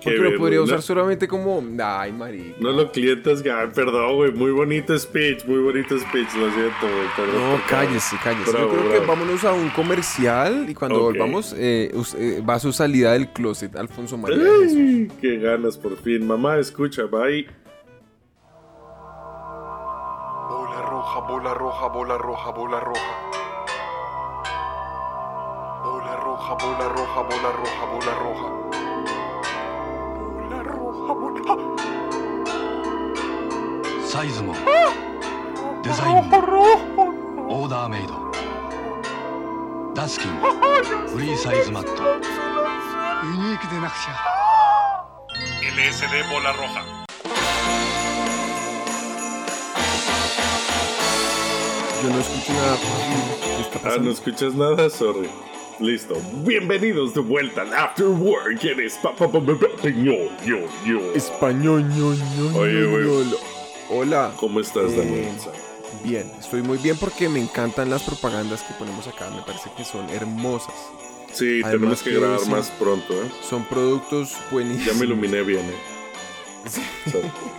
[0.05, 0.65] Porque lo podría ¿no?
[0.65, 1.63] usar solamente como.
[1.83, 2.57] Ay, marica.
[2.61, 4.33] No lo clientes, ay, perdón, güey.
[4.33, 6.33] Muy bonito speech, muy bonito speech.
[6.35, 7.09] Lo siento, güey.
[7.17, 7.35] Perdón.
[7.53, 8.51] No, cállese, cállese.
[8.53, 9.01] Bravo, Yo creo bravo.
[9.01, 11.03] que vámonos a un comercial y cuando Ok.
[11.05, 14.39] volvamos eh, eh, va su salida del closet, Alfonso María.
[14.63, 16.27] Ay, qué ganas por fin.
[16.27, 17.47] Mamá, escucha, bye.
[20.49, 23.31] Bola roja, bola roja, bola roja, bola roja.
[25.85, 28.84] Bola roja, bola roja, bola roja, bola roja.
[34.14, 34.54] サイズも
[35.84, 36.22] デザインも
[37.48, 38.32] オーダーメイド
[39.94, 40.32] ダスキン
[41.08, 44.16] フリーサイズマットユニークでなくちゃ
[45.62, 46.84] LSD Bola Roja.
[52.04, 52.78] Yo no escucho nada.
[53.56, 54.04] ¿Qué está Ah, pasando?
[54.06, 55.30] no escuchas nada, sorry.
[55.80, 56.16] Listo.
[56.46, 58.64] Bienvenidos de vuelta al After Work.
[58.64, 60.14] Eres papá, yo,
[60.46, 61.00] yo, yo.
[61.16, 63.36] Español, ño, ño, Oye, ño, güey.
[63.91, 64.33] Hola.
[64.37, 65.29] ¿Cómo estás, Eh, Daniel?
[66.03, 69.31] Bien, estoy muy bien porque me encantan las propagandas que ponemos acá.
[69.31, 70.75] Me parece que son hermosas.
[71.33, 73.31] Sí, además tenemos que grabar más pronto, ¿eh?
[73.49, 74.87] Son productos buenísimos.
[74.87, 75.75] Ya me iluminé bien, ¿eh?
[76.71, 76.81] Sí.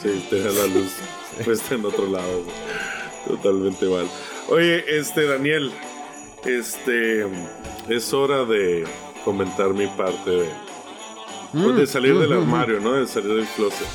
[0.01, 0.91] Sí, la luz
[1.43, 2.43] puesta en otro lado.
[3.27, 4.07] Totalmente mal.
[4.49, 5.71] Oye, este, Daniel,
[6.45, 7.25] este,
[7.89, 8.85] es hora de
[9.23, 10.49] comentar mi parte de,
[11.53, 12.41] pues, de salir Mm, del mm, mm.
[12.41, 12.93] armario, ¿no?
[12.93, 13.87] De salir del closet.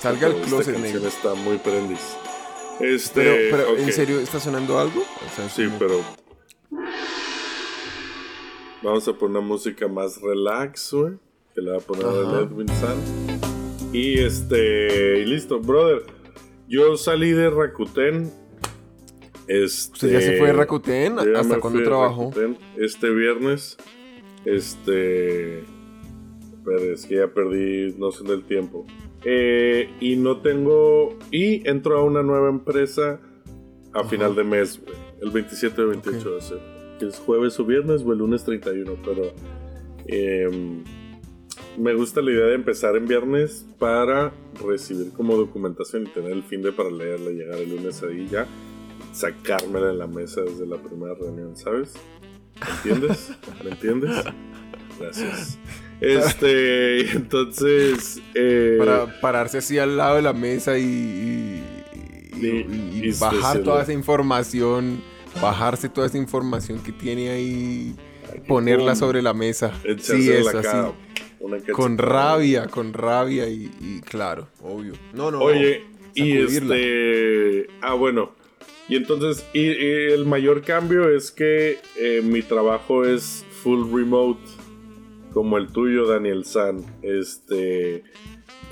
[0.00, 1.06] Salga el Esta closet, negro.
[1.08, 2.16] está muy prendis.
[2.80, 3.76] Este, Pero, pero.
[3.78, 5.00] ¿en serio está sonando algo?
[5.00, 6.00] O sea, Sí, como- pero.
[8.82, 11.14] Vamos a poner una música más relax, güey.
[11.54, 12.40] Que le va a poner Ajá.
[12.42, 12.96] Edwin San.
[13.92, 15.20] Y este.
[15.20, 16.02] Y listo, brother.
[16.68, 18.30] Yo salí de Rakuten.
[19.48, 19.92] Este.
[19.92, 21.16] ¿Usted ya se fue de Rakuten?
[21.16, 22.24] yo ya ¿Hasta cuándo trabajó?
[22.34, 23.76] Rakuten Este viernes.
[24.44, 25.64] Este.
[26.64, 28.84] Pero es que ya perdí noción del tiempo.
[29.28, 31.18] Eh, y no tengo.
[31.32, 33.20] Y entro a una nueva empresa
[33.92, 34.08] a Ajá.
[34.08, 34.94] final de mes, güey.
[35.20, 36.96] El 27 o 28 de septiembre.
[37.00, 38.96] Que es jueves o viernes o el lunes 31.
[39.04, 39.32] Pero.
[40.06, 40.84] em,
[41.78, 44.32] me gusta la idea de empezar en viernes para
[44.64, 48.46] recibir como documentación y tener el fin de para leerla, llegar el lunes ahí ya,
[49.12, 51.92] sacármela en la mesa desde la primera reunión, ¿sabes?
[52.60, 53.32] ¿Me entiendes?
[53.64, 54.24] ¿Me entiendes?
[54.98, 55.58] Gracias.
[56.00, 61.62] Este, entonces, eh, Para pararse así al lado de la mesa y,
[62.40, 65.02] y- bajar toda esa información,
[65.40, 67.94] bajarse toda esa información que tiene ahí,
[68.46, 69.72] ponerla sobre la mesa.
[69.98, 70.62] Sí, es así.
[70.62, 70.92] cara,
[71.72, 74.92] Con rabia, con rabia y, claro, obvio.
[75.14, 75.40] No, no.
[75.40, 77.68] Oye, y este.
[77.80, 78.32] Ah, bueno.
[78.88, 84.40] Y entonces, y, y el mayor cambio es que eh, mi trabajo es full remote,
[85.36, 86.82] como el tuyo, Daniel San.
[87.02, 88.02] Este.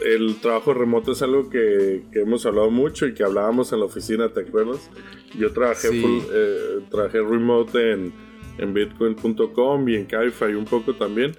[0.03, 3.85] El trabajo remoto es algo que, que hemos hablado mucho y que hablábamos en la
[3.85, 4.91] oficina, ¿te acuerdas?
[5.39, 6.01] Yo trabajé, Sí.
[6.01, 8.13] full, eh, trabajé remote en,
[8.57, 11.33] en bitcoin.com y en Cabify un poco también.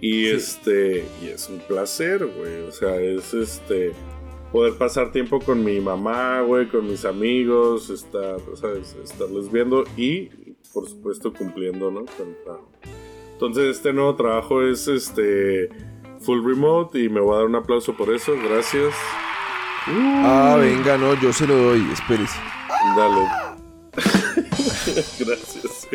[0.00, 0.30] Y Sí.
[0.30, 2.62] este, y es un placer, güey.
[2.68, 3.92] O sea, es este
[4.50, 8.96] poder pasar tiempo con mi mamá, güey, con mis amigos, estar, ¿sabes?
[9.04, 10.30] Estarles viendo y,
[10.72, 12.04] por supuesto, cumpliendo, ¿no?
[12.06, 12.70] Con el trabajo.
[13.34, 15.68] Entonces, este nuevo trabajo es este
[16.20, 18.32] full remote y me voy a dar un aplauso por eso.
[18.48, 18.94] Gracias.
[19.86, 22.38] Ah, venga, no, yo se lo doy, espérese.
[22.96, 23.28] Dale.
[25.18, 25.88] Gracias.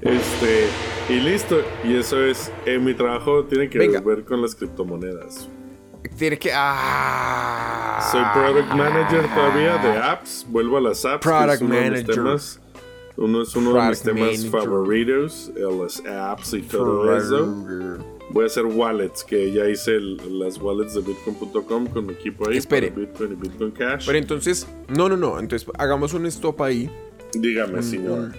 [0.00, 0.68] Este,
[1.08, 1.60] y listo.
[1.84, 4.00] Y eso es, eh, mi trabajo tiene que Venga.
[4.00, 5.48] ver con las criptomonedas.
[6.16, 6.52] Tiene que.
[6.54, 8.08] Ah.
[8.12, 10.46] Soy product manager todavía de apps.
[10.48, 11.22] Vuelvo a las apps.
[11.24, 12.14] que Product mis manager.
[12.14, 12.60] temas.
[13.18, 15.52] Uno es uno de mis temas favoritos.
[15.56, 17.46] eh, Las apps y todo eso.
[18.30, 22.48] Voy a hacer wallets, que ya hice el- las wallets de bitcoin.com con mi equipo
[22.48, 22.58] ahí.
[22.58, 22.90] Espere.
[22.90, 24.04] Bitcoin y Bitcoin Cash.
[24.06, 25.38] Pero entonces, no, no, no.
[25.40, 26.88] Entonces, hagamos un stop ahí.
[27.32, 28.18] Dígame, un- señor.
[28.18, 28.34] un-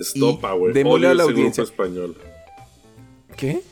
[0.00, 0.72] Estopa, güey.
[0.74, 1.62] démosle a la audiencia.
[1.64, 2.16] español.
[3.36, 3.62] ¿Qué?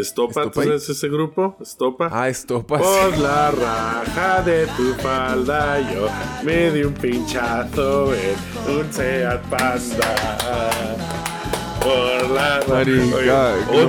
[0.00, 0.66] Estopa, ¿tú ¿Estopa ahí?
[0.68, 1.56] sabes ese grupo?
[1.60, 2.08] Estopa.
[2.12, 2.78] Ah, estopa.
[2.78, 6.08] Por la raja de tu falda yo
[6.44, 8.36] me di un pinchazo en
[8.78, 10.14] un Seat Panda.
[11.82, 12.72] Por la raja.
[12.80, 13.86] Oye, odio,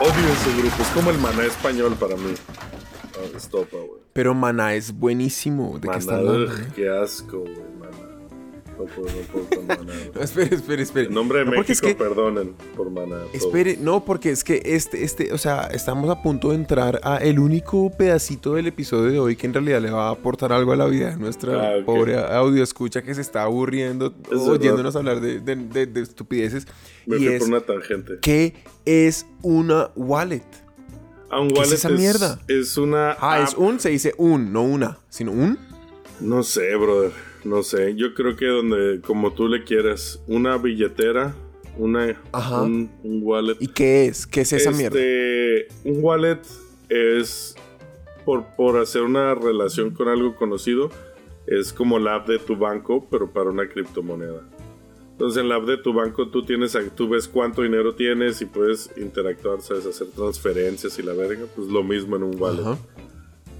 [0.00, 0.82] odio ese grupo.
[0.82, 2.34] Es como el maná español para mí.
[3.14, 4.00] Ah, Estopa, güey.
[4.12, 5.78] Pero Maná es buenísimo.
[5.78, 6.54] ¿De qué está Maná, hablando?
[6.74, 7.54] qué asco, güey,
[8.78, 9.08] No puedo,
[9.56, 9.92] no Maná.
[10.20, 11.06] Espere, espere, espere.
[11.06, 13.16] En nombre de No, es México, que- perdonen por Maná.
[13.32, 17.16] Espere, no, porque es que este, este, o sea, estamos a punto de entrar a
[17.18, 20.72] el único pedacito del episodio de hoy que en realidad le va a aportar algo
[20.72, 24.94] a la vida de nuestra Ah, pobre audio escucha que se está aburriendo Es oyéndonos
[24.96, 26.66] hablar de, de- de- de estupideces.
[27.06, 28.18] Me y fui es, por una tangente.
[28.20, 30.42] ¿qué es una wallet?
[31.30, 32.40] Ah, un ¿Qué es wallet esa mierda?
[32.46, 33.16] Es una.
[33.20, 35.58] Ah, es un, se dice un, no una, sino un.
[36.20, 37.10] No sé, brother.
[37.46, 37.94] No sé.
[37.94, 41.34] Yo creo que donde, como tú le quieras, una billetera,
[41.78, 42.62] una, Ajá.
[42.62, 43.56] un, un wallet.
[43.60, 44.26] ¿Y qué es?
[44.26, 44.98] ¿Qué es esa mierda?
[44.98, 46.40] Este, Un wallet
[46.88, 47.54] es
[48.24, 50.90] por, por hacer una relación con algo conocido.
[51.46, 54.42] Es como la app de tu banco, pero para una criptomoneda.
[55.12, 58.46] Entonces en la app de tu banco tú tienes, tú ves cuánto dinero tienes y
[58.46, 61.44] puedes interactuar, sabes, hacer transferencias y la verga.
[61.54, 62.60] Pues lo mismo en un wallet.
[62.62, 62.78] Ajá.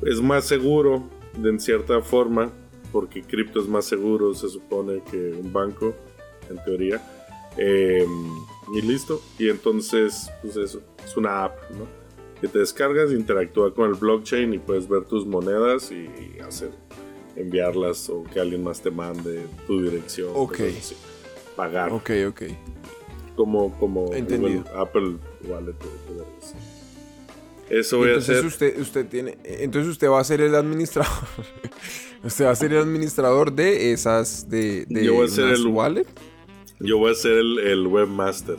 [0.02, 2.50] Es más seguro, de en cierta forma,
[2.96, 5.94] porque cripto es más seguro, se supone, que un banco,
[6.48, 7.06] en teoría.
[7.58, 8.06] Eh,
[8.72, 9.20] y listo.
[9.38, 11.86] Y entonces, pues eso, es una app, ¿no?
[12.40, 16.70] Que te descargas, interactúa con el blockchain y puedes ver tus monedas y, y hacer,
[17.36, 20.30] enviarlas o que alguien más te mande tu dirección.
[20.34, 20.60] Ok.
[20.78, 20.96] así.
[21.54, 21.92] Pagar.
[21.92, 22.42] Ok, ok.
[23.36, 24.64] Como, como Entendido.
[24.74, 25.74] Apple Wallet.
[25.74, 26.54] o así.
[27.70, 28.46] Eso voy a Entonces hacer.
[28.46, 31.10] usted, usted tiene, entonces usted va a ser el administrador.
[32.24, 35.66] usted va a ser el administrador de esas, de, de Yo voy a ser el-
[35.66, 36.06] wallet.
[36.78, 38.56] Yo voy a ser el, el webmaster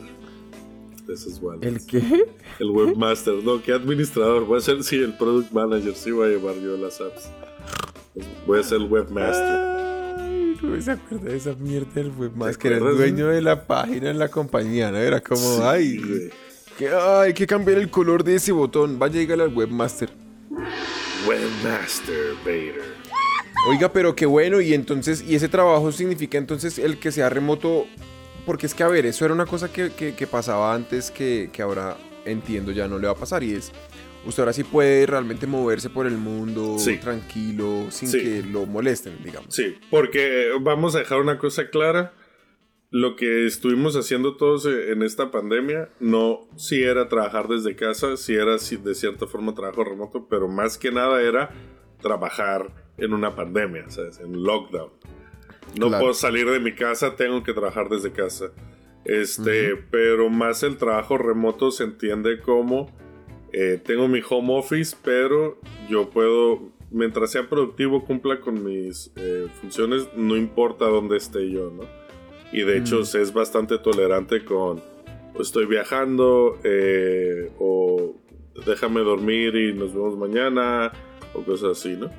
[1.06, 1.66] de esos wallets.
[1.66, 2.26] ¿El qué?
[2.58, 3.34] El webmaster.
[3.44, 4.44] No, ¿qué administrador?
[4.44, 5.94] Voy a ser, sí, el product manager.
[5.94, 7.30] Sí, voy a llevar yo las apps.
[8.46, 10.18] Voy a ser el webmaster.
[10.18, 12.58] Ay, no se acuerda de esa mierda del webmaster.
[12.58, 14.98] Que era el dueño de la página en la compañía, ¿no?
[14.98, 16.30] Era como, Sí, ay, güey.
[16.78, 18.98] Que, ay, hay que cambiar el color de ese botón.
[18.98, 20.10] Vaya, dígale al webmaster.
[21.26, 22.82] Webmaster Vader.
[23.68, 27.86] Oiga, pero qué bueno, y entonces, y ese trabajo significa entonces el que sea remoto,
[28.46, 31.50] porque es que, a ver, eso era una cosa que, que- que pasaba antes que,
[31.52, 33.72] que ahora entiendo ya no le va a pasar, y es,
[34.24, 36.98] usted ahora sí puede realmente moverse por el mundo Sí.
[36.98, 38.20] tranquilo, sin Sí.
[38.20, 39.52] que lo molesten, digamos.
[39.54, 42.12] Sí, porque vamos a dejar una cosa clara.
[42.90, 48.34] Lo que estuvimos haciendo todos en esta pandemia, no si era trabajar desde casa, si
[48.34, 51.50] era de cierta forma trabajo remoto, pero más que nada era
[52.00, 54.18] trabajar en una pandemia, ¿sabes?
[54.20, 54.90] En lockdown.
[55.78, 56.00] No Claro.
[56.00, 58.52] puedo salir de mi casa, tengo que trabajar desde casa.
[59.04, 62.90] Este, pero más el trabajo remoto se entiende como
[63.52, 69.46] eh, tengo mi home office, pero yo puedo, mientras sea productivo, cumpla con mis eh,
[69.60, 71.84] funciones, no importa dónde esté yo, ¿no?
[72.52, 73.16] Y de hecho Mm.
[73.20, 74.80] es bastante tolerante con,
[75.34, 78.14] pues, estoy viajando, eh, o
[78.66, 80.92] déjame dormir y nos vemos mañana,
[81.34, 82.10] o cosas así, ¿no?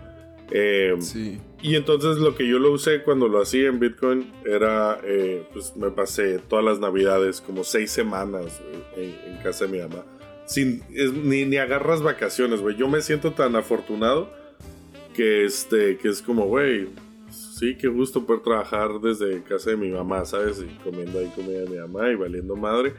[0.52, 1.40] Eh, Sí.
[1.62, 5.76] y entonces lo que yo lo usé cuando lo hacía en Bitcoin era, eh, pues
[5.78, 8.60] me pasé todas las navidades, como seis semanas
[8.98, 10.06] en, en casa de mi mamá.
[10.46, 12.76] Sin, es- ni, ni agarras vacaciones, güey.
[12.76, 14.32] Yo me siento tan afortunado
[15.16, 16.88] que, este, que es como, güey,
[17.60, 20.64] sí, qué gusto poder trabajar desde casa de mi mamá, ¿sabes?
[20.64, 22.94] Y comiendo ahí comida de mi mamá y valiendo madre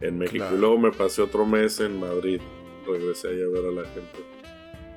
[0.00, 0.38] en México.
[0.38, 0.56] Claro.
[0.56, 2.40] Y luego me pasé otro mes en Madrid.
[2.86, 4.18] Regresé ahí a ver a la gente.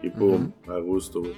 [0.01, 1.33] Y pum, a gusto, güey.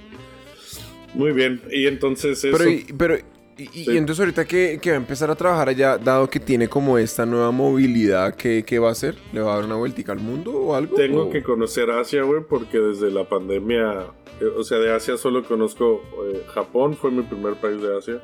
[1.14, 2.56] Muy bien, y entonces eso.
[2.56, 3.18] Pero, y, pero
[3.58, 3.92] y, y- Sí.
[3.92, 6.98] y entonces ahorita que, que va a empezar a trabajar allá, dado que tiene como
[6.98, 9.16] esta nueva movilidad, ¿qué, qué va a hacer?
[9.32, 10.96] ¿Le va a dar una vueltica al mundo o algo?
[10.96, 14.06] Tengo ¿O- que conocer Asia, güey, porque desde la pandemia,
[14.40, 18.22] eh, o sea, de Asia solo conozco eh, Japón, fue mi primer país de Asia.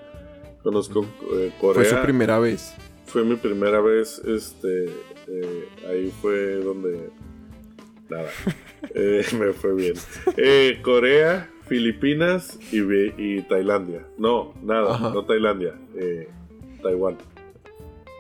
[0.63, 1.75] Conozco eh, Corea.
[1.85, 2.75] Fue su primera vez.
[3.07, 4.87] Fue mi primera vez, este,
[5.89, 7.09] ahí fue donde,
[8.11, 8.29] nada,
[9.39, 9.95] me fue bien.
[10.83, 12.81] Corea, Filipinas y,
[13.17, 14.07] y Tailandia.
[14.17, 15.11] No, nada, Ajá.
[15.11, 16.29] no Tailandia, eh,
[16.83, 17.17] Taiwán.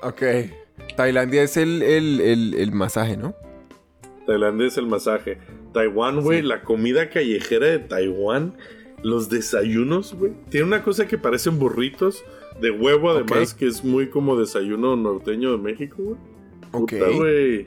[0.03, 0.23] Ok.
[0.97, 3.35] Tailandia es el, el, el, el masaje, ¿no?
[4.27, 5.39] Tailandia es el masaje.
[5.73, 8.55] Taiwán, güey, la comida callejera de Taiwán,
[9.03, 10.33] los desayunos, güey.
[10.51, 12.25] Tiene una cosa que parecen burritos
[12.61, 16.17] de huevo, además, que es muy como desayuno norteño de México, güey.
[16.73, 16.93] Ok.
[16.93, 17.67] Puta, güey.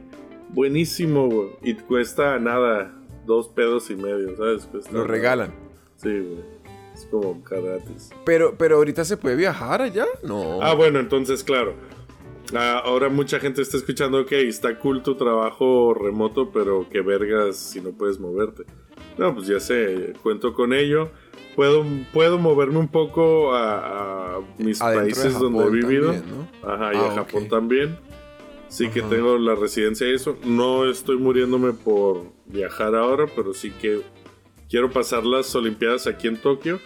[0.50, 1.50] Buenísimo, güey.
[1.63, 2.94] Y cuesta nada,
[3.26, 4.65] dos pedos y medio, ¿sabes?
[4.65, 5.54] Cuesta Lo regalan.
[6.01, 6.61] Sí, güey.
[6.93, 8.09] Es como gratis.
[8.25, 10.61] Pero, pero ahorita se puede viajar allá, no.
[10.61, 11.73] Ah, bueno, entonces, claro.
[12.53, 17.55] Ah, ahora mucha gente está escuchando, ok, está cool tu trabajo remoto, pero qué vergas
[17.55, 18.63] si no puedes moverte.
[19.17, 21.09] No, pues ya sé, cuento con ello.
[21.55, 26.11] Puedo, puedo moverme un poco a, a mis Adentro países donde he vivido.
[26.13, 26.69] también, ¿no?
[26.69, 27.97] Ajá, y Ah, a Japón también.
[28.69, 30.37] Sí que tengo la residencia y eso.
[30.45, 34.01] No estoy muriéndome por viajar ahora, pero sí que
[34.71, 36.79] quiero pasar las Olimpiadas aquí en Tokio.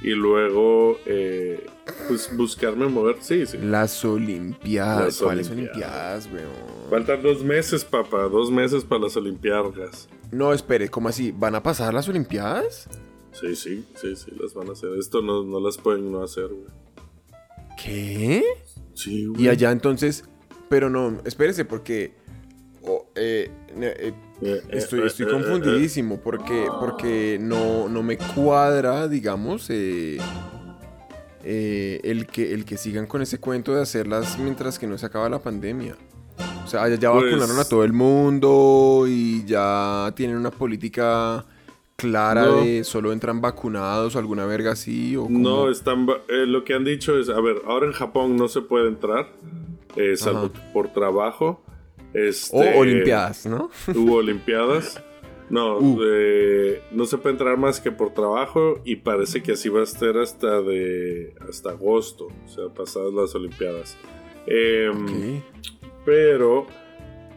[0.00, 1.64] y luego eh,
[2.08, 3.16] pues buscarme mover.
[3.20, 3.58] Sí, sí.
[3.58, 5.04] Las Olimpiadas.
[5.04, 6.26] Las ¿Cuáles Olimpiadas.
[6.26, 6.90] Olimpiadas, weón?
[6.90, 10.08] Faltan dos meses, papá, dos meses para las Olimpiadas.
[10.30, 11.30] No, espere, ¿cómo así?
[11.30, 12.88] ¿Van a pasar las Olimpiadas?
[13.32, 14.90] Sí, sí, sí, sí, las van a hacer.
[14.98, 16.66] Esto no, no las pueden no hacer, güey.
[17.82, 18.42] ¿Qué?
[18.94, 19.44] Sí, güey.
[19.44, 20.24] Y allá entonces,
[20.68, 22.12] pero no, espérese porque
[22.86, 29.70] oh, eh, eh, Eh, eh, estoy, estoy confundidísimo porque, porque no, no me cuadra, digamos,
[29.70, 30.18] eh,
[31.44, 35.06] eh, el, que, el que sigan con ese cuento de hacerlas mientras que no se
[35.06, 35.96] acaba la pandemia.
[36.64, 41.44] O sea, allá ya Pues- vacunaron a todo el mundo y ya tienen una política
[41.96, 42.56] clara No.
[42.64, 46.84] de solo entran vacunados o alguna verga así o No, están, eh, lo que han
[46.84, 49.28] dicho es, a ver, ahora en Japón no se puede entrar,
[50.16, 51.61] salvo por trabajo.
[52.14, 53.70] Este, o olimpiadas, ¿no?
[53.94, 55.02] Hubo olimpiadas.
[55.50, 56.00] No, Uh.
[56.04, 59.82] eh, no se puede entrar más que por trabajo y parece que así va a
[59.84, 63.98] estar hasta de hasta agosto, o sea, pasadas las olimpiadas.
[64.46, 65.42] Em.
[66.06, 66.66] Pero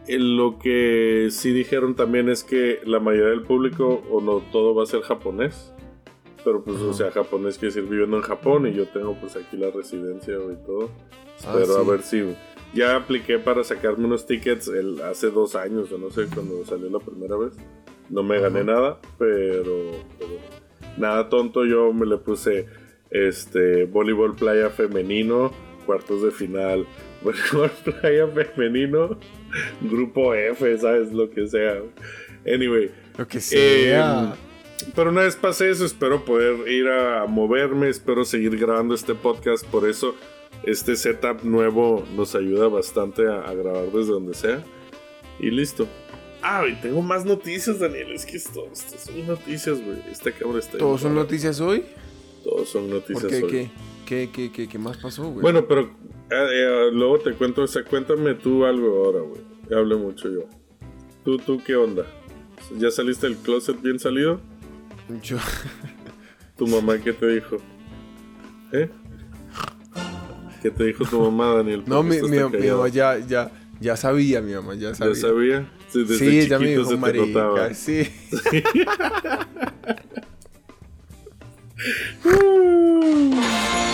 [0.06, 4.74] eh, lo que sí dijeron también es que la mayoría del público, o no todo
[4.74, 5.72] va a ser japonés.
[6.44, 9.56] Pero pues, o sea, japonés quiere decir viviendo en Japón y yo tengo pues aquí
[9.56, 10.90] la residencia y todo.
[11.44, 12.22] Ah, Pero a ver si...
[12.74, 16.90] Ya apliqué para sacarme unos tickets el, hace dos años, o no sé, cuando salió
[16.90, 17.52] la primera vez.
[18.10, 20.32] No me gané nada, pero, pero
[20.96, 22.66] nada tonto, yo me le puse
[23.10, 25.52] este voleibol playa femenino,
[25.86, 26.86] cuartos de final,
[27.22, 29.18] voleibol playa femenino,
[29.80, 31.80] grupo F, sabes lo que sea.
[32.46, 34.34] Anyway, Lo que sea.
[34.34, 34.36] eh,
[34.94, 39.66] pero una vez pasé eso, espero poder ir a moverme, espero seguir grabando este podcast,
[39.66, 40.14] por eso
[40.62, 44.62] este setup nuevo nos ayuda bastante a, a grabar desde donde sea.
[45.38, 45.86] Y listo.
[46.42, 48.12] Ah, y tengo más noticias, Daniel.
[48.12, 49.98] Es que esto, esto son noticias, güey.
[50.10, 50.78] Esta cámara está.
[50.78, 51.84] ¿Todos son noticias hoy?
[52.44, 53.22] Todos son noticias.
[53.22, 53.42] ¿Por qué?
[53.44, 53.50] hoy.
[53.50, 53.70] ¿Qué?
[54.06, 55.42] ¿Qué, qué, qué, qué más pasó, güey?
[55.42, 55.88] Bueno, pero eh,
[56.30, 59.40] eh, luego te cuento, o sea, cuéntame tú algo ahora, güey.
[59.68, 60.44] Ya hablé mucho yo.
[61.24, 62.06] ¿Tú, tú qué onda?
[62.78, 64.40] ¿Ya saliste del closet bien salido?
[65.22, 65.38] Yo,
[66.56, 67.56] ¿Tu mamá qué te dijo?
[68.72, 68.88] ¿Eh?
[70.66, 71.84] ¿Qué te dijo tu mamá, Daniel?
[71.86, 75.14] no, ¿Por mi, mi, mi mamá ya, ya, ya sabía, mi mamá ya sabía.
[75.14, 75.72] ¿Ya sabía?
[75.88, 77.72] Sí, desde sí, ella me dijo, marica, notaba.
[77.72, 78.02] sí.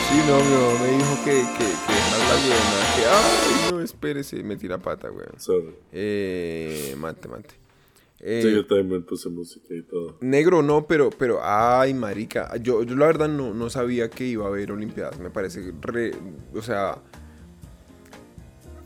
[0.08, 4.42] Sí, no, mi mamá me dijo que, que, que la huevona, que, ay, no, espérese,
[4.42, 5.08] me tira pata.
[5.36, 5.74] Sorry.
[5.92, 7.61] Eh, mate, mate.
[8.24, 10.16] Eh, Sí, yo también puse música y todo.
[10.20, 12.56] Negro no, pero, pero, ay, marica.
[12.58, 15.18] Yo, yo la verdad no, no sabía que iba a haber Olimpiadas.
[15.18, 16.12] Me parece re,
[16.54, 16.98] o sea...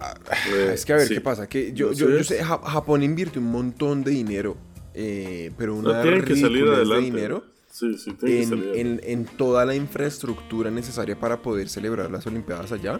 [0.01, 0.15] ah,
[0.55, 1.15] Eh, es que a ver, sí.
[1.15, 1.47] ¿qué pasa?
[1.49, 2.39] Que yo, yo, yo sé.
[2.39, 4.57] sé, Ja- Japón invierte un montón de dinero,
[4.95, 6.95] eh, pero una No tienen que salir adelante.
[6.95, 7.45] de dinero
[7.77, 12.27] Sí, sí, tienen que en, en, en toda la infraestructura necesaria para poder celebrar las
[12.27, 12.99] Olimpiadas allá.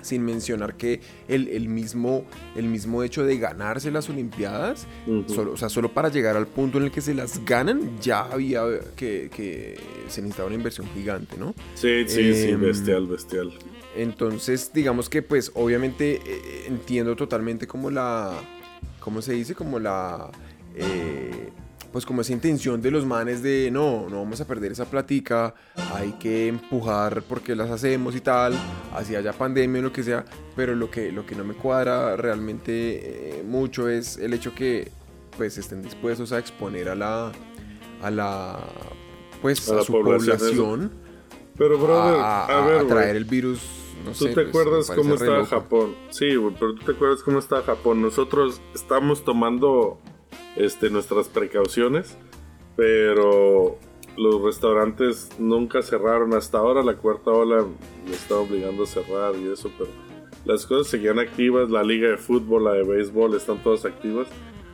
[0.00, 4.86] Sin mencionar que el, el mismo, el mismo hecho de ganarse las Olimpiadas.
[5.26, 8.20] Solo, o sea, solo para llegar al punto en el que se las ganan, ya
[8.20, 8.62] había
[8.94, 11.52] que, que se necesitaba una inversión gigante, ¿no?
[11.74, 13.52] Sí, sí, sí, Em, bestial, bestial.
[13.96, 18.32] Entonces, digamos que pues obviamente eh, entiendo totalmente como la,
[19.00, 19.54] ¿cómo se dice?
[19.54, 20.30] Como la,
[20.76, 21.50] eh,
[21.92, 25.54] pues como esa intención de los manes de no, no vamos a perder esa platica,
[25.94, 28.54] hay que empujar porque las hacemos y tal,
[28.94, 30.24] así haya pandemia o lo que sea,
[30.56, 34.90] pero lo que, lo que no me cuadra realmente eh, mucho es el hecho que
[35.36, 37.32] pues estén dispuestos a exponer a la,
[38.02, 38.58] a la,
[39.42, 40.92] pues A a, la su población, población,
[41.56, 43.16] Pero, brother, a, a, ver, a traer güey.
[43.16, 43.60] el virus.
[44.04, 45.46] No ¿Tú sé, te pues, acuerdas cómo estaba.
[45.46, 45.94] Japón?
[46.10, 48.02] Sí, güey, pero tú te acuerdas cómo estaba Japón.
[48.02, 50.00] Nosotros estamos tomando
[50.56, 52.16] este, nuestras precauciones,
[52.76, 53.78] pero
[54.16, 56.82] los restaurantes nunca cerraron hasta ahora.
[56.82, 57.64] La cuarta ola
[58.06, 59.90] me está obligando a cerrar y eso, pero
[60.44, 61.70] las cosas seguían activas.
[61.70, 64.28] La liga de fútbol, la de béisbol, están todas activas.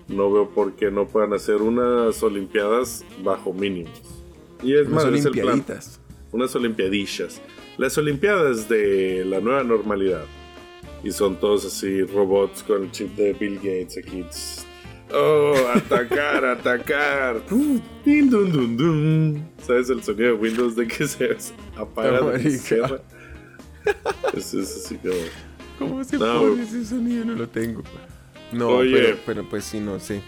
[0.08, 4.00] No veo por qué no puedan hacer unas olimpiadas bajo mínimos.
[4.62, 5.64] Y es Unas más, es el plan
[6.32, 7.40] unas olimpiadillas.
[7.76, 10.24] Las olimpiadas de la nueva normalidad.
[11.04, 14.24] Y son todos así robots con el chip de Bill Gates aquí.
[14.24, 14.67] Tss.
[15.12, 17.40] Oh, atacar, atacar.
[18.04, 19.48] Din, dun, dun, dun.
[19.66, 21.36] ¿Sabes el sonido de Windows de que se
[21.76, 22.20] apaga?
[22.20, 22.50] Oh, marica.
[22.58, 23.00] cierra?
[24.34, 25.14] Eso es así como...
[25.78, 27.24] ¿Cómo se No, pone ese sonido?
[27.24, 27.82] No lo tengo.
[28.52, 28.92] No, Oye.
[28.92, 30.20] pero, pero pues sí, no sé.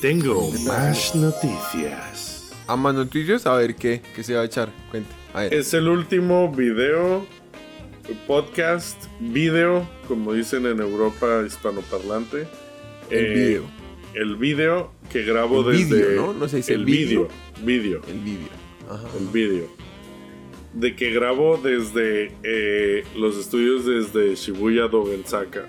[0.00, 2.50] Tengo más noticias.
[2.66, 4.70] A más noticias, a ver qué, qué se va a echar.
[4.90, 5.10] Cuente.
[5.34, 5.54] A ver.
[5.54, 7.26] Es el último video,
[8.26, 12.48] podcast, video, como dicen en Europa hispanoparlante.
[13.10, 13.81] el Eh, video.
[14.14, 15.96] El video que grabo El desde.
[16.06, 16.32] vídeo, ¿no?
[16.34, 17.28] No se dice el vídeo.
[17.62, 18.00] vídeo.
[18.00, 18.02] Vídeo.
[18.08, 18.48] El vídeo.
[18.90, 19.08] Ajá.
[19.18, 19.66] El vídeo.
[20.74, 25.66] de que grabo desde eh, los estudios desde Shibuya Dogensaka.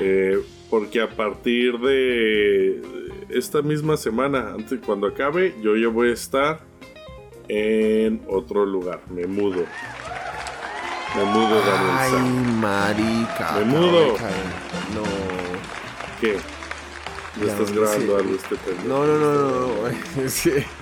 [0.00, 0.40] Eh,
[0.70, 2.82] porque a partir de
[3.28, 6.60] esta misma semana, antes cuando acabe, yo ya voy a estar
[7.48, 9.00] en otro lugar.
[9.10, 9.64] Me mudo.
[11.14, 12.12] Me mudo, Daniel Ay,
[12.60, 13.52] marica.
[13.58, 14.16] Me mudo.
[14.94, 15.02] No.
[16.20, 16.36] ¿Qué?
[17.40, 18.88] ¿Ya Ya, estás no grabando algo este pendejo?
[18.88, 19.66] No, no, no, no.
[19.66, 19.90] no.
[20.42, 20.64] Que-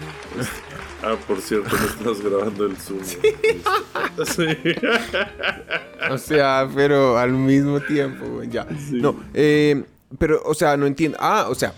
[1.03, 2.99] Ah, por cierto, no estás grabando el Zoom.
[3.03, 4.45] Sí.
[6.11, 8.67] O sea, pero al mismo tiempo, güey, ya.
[8.91, 9.83] No, eh,
[10.19, 11.17] pero, o sea, no entiendo.
[11.21, 11.73] Ah, o sea,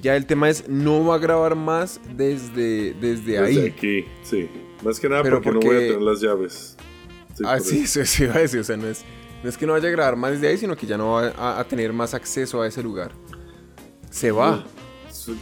[0.00, 3.66] ya el tema es, no va a grabar más desde, desde, Desde ahí.
[3.66, 4.48] aquí, sí.
[4.84, 6.76] Más que nada Pero porque, no voy a tener las llaves.
[7.34, 8.00] Sí, ah, sí, eso.
[8.02, 8.60] eso sí iba a decir.
[8.60, 9.04] O sea, no es,
[9.42, 11.28] no es que no vaya a grabar más desde ahí, sino que ya no va
[11.36, 13.10] a, a tener más acceso a ese lugar.
[14.18, 14.64] Se va.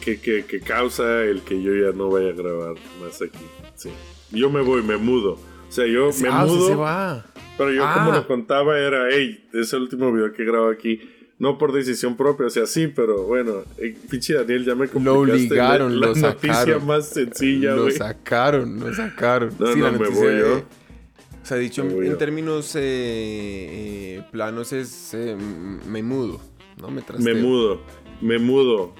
[0.01, 3.39] Que, que, que causa el que yo ya no vaya a grabar más aquí.
[3.77, 3.91] Sí.
[4.33, 5.33] Yo me voy, me mudo.
[5.35, 6.67] O sea, yo me ah, mudo.
[6.69, 7.25] se va.
[7.57, 7.95] Pero yo Ah.
[7.95, 11.01] como lo contaba era, hey, es el último video que grabo aquí.
[11.39, 15.47] No por decisión propia, o sea, sí, pero bueno, eh, pinche Daniel, ya me complicaste
[15.47, 16.87] obligaron, la, lo la noticia sacaron.
[16.87, 19.51] más sencilla, Lo sacaron, lo sacaron.
[19.59, 20.57] No, Sí, no, la me noticia voy de- yo.
[20.59, 22.81] O sea, dicho en, términos eh,
[24.19, 25.37] eh, planos es eh,
[25.87, 26.41] me mudo,
[26.81, 26.91] ¿no?
[26.91, 27.35] Me trasteo.
[27.35, 27.83] Me mudo,
[28.21, 28.93] me mudo.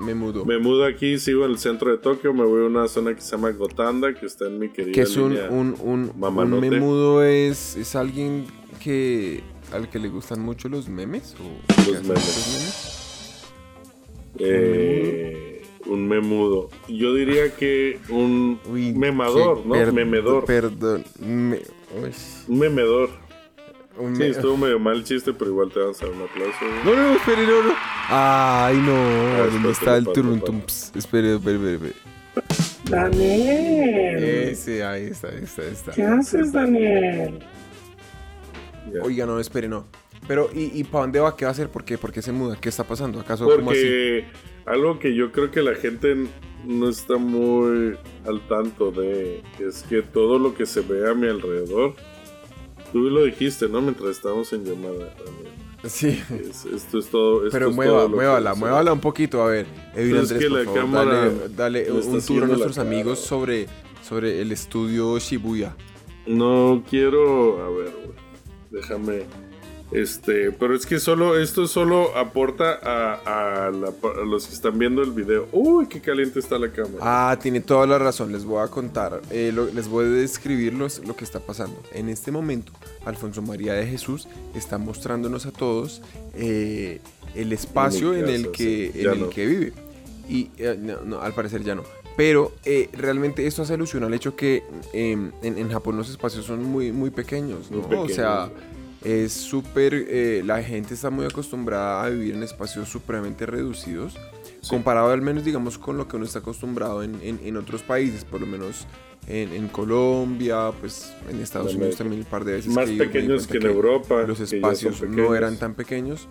[0.00, 0.44] Me mudo.
[0.46, 3.20] Me mudo aquí, sigo en el centro de Tokio, me voy a una zona que
[3.20, 5.50] se llama Gotanda, que está en mi querida que es un, línea.
[5.50, 6.70] un, un, un Mamanote.
[6.70, 8.46] memudo es, es alguien
[8.82, 9.42] que
[9.72, 12.08] al que le gustan mucho los memes o Los memes.
[12.08, 12.96] muchos
[14.38, 16.68] Eh, un memudo.
[16.88, 19.74] Yo diría que un Uy, memador, ¿no?
[19.92, 20.44] Memedor.
[20.46, 21.04] Perdón.
[21.20, 21.60] me-
[22.48, 23.10] Un memedor.
[23.98, 26.56] Un Sí, estuvo medio mal el chiste, pero igual te vamos a dar un aplauso.
[26.60, 26.96] güey.
[26.96, 27.74] No, no, espere, no, no.
[28.08, 28.92] Ay, no.
[29.52, 30.56] ¿Dónde espérate, está el espérate, turuntum?
[30.58, 30.66] espérate.
[30.66, 31.94] Ps, Espere, espere, espere, espere.
[32.84, 35.92] Daniel, Ese, ahí está, ahí está, ahí está.
[35.92, 37.38] ¿qué haces, Daniel?
[38.92, 39.02] Ya.
[39.02, 39.86] Oiga, no, espere, no.
[40.26, 41.36] Pero, ¿y, y para dónde va?
[41.36, 41.68] ¿Qué va a hacer?
[41.68, 41.98] ¿Por qué?
[41.98, 42.56] ¿Por qué se muda?
[42.60, 43.20] ¿Qué está pasando?
[43.20, 43.80] ¿Acaso como así?
[43.80, 44.24] Porque
[44.66, 46.16] algo que yo creo que la gente
[46.66, 51.28] no está muy al tanto de es que todo lo que se ve a mi
[51.28, 51.94] alrededor,
[52.92, 53.80] tú lo dijiste, ¿no?
[53.80, 55.14] Mientras estábamos en llamada.
[55.84, 56.20] Sí.
[56.30, 57.38] Es- esto es todo.
[57.46, 59.66] esto Pero mueva, muévala, muévala un poquito, a ver.
[59.96, 62.86] Es Andrés, que por favor, dale, un tour a nuestros cara.
[62.88, 63.66] amigos sobre,
[64.06, 65.74] sobre el estudio Shibuya.
[66.26, 67.64] No quiero.
[67.64, 68.18] A ver, güey.
[68.70, 69.49] Déjame.
[69.92, 70.52] Este.
[70.52, 71.38] Pero es que solo.
[71.38, 75.48] Esto solo aporta a, a la- a los que están viendo el video.
[75.52, 76.98] Uy, qué caliente está la cámara.
[77.00, 80.74] Ah, tiene toda la razón, les voy a contar, eh, lo- les voy a describir
[80.74, 81.76] los- lo que está pasando.
[81.92, 82.72] En este momento,
[83.04, 86.02] Alfonso María de Jesús está mostrándonos a todos
[86.34, 87.00] eh,
[87.34, 89.00] el espacio en, el que, sí.
[89.00, 89.30] en el no.
[89.30, 89.72] que vive.
[90.28, 91.82] Y eh, no, no, al parecer ya no.
[92.16, 94.62] Pero eh, realmente esto hace alusión al hecho que
[94.92, 95.12] eh,
[95.42, 97.88] en, en Japón los espacios son muy, muy pequeños, Muy ¿no?
[97.88, 98.10] pequeños.
[98.12, 98.50] O sea,
[99.04, 104.14] es súper, eh, la gente está muy acostumbrada a vivir en espacios supremamente reducidos,
[104.68, 108.24] comparado al menos, digamos, con lo que uno está acostumbrado en, en- en otros países,
[108.24, 108.86] por lo menos
[109.26, 111.74] en, en Colombia, pues en Estados.
[111.74, 112.72] Unidos también un par de veces.
[112.74, 116.28] Más que pequeños que en Europa, Los espacios no eran tan pequeños.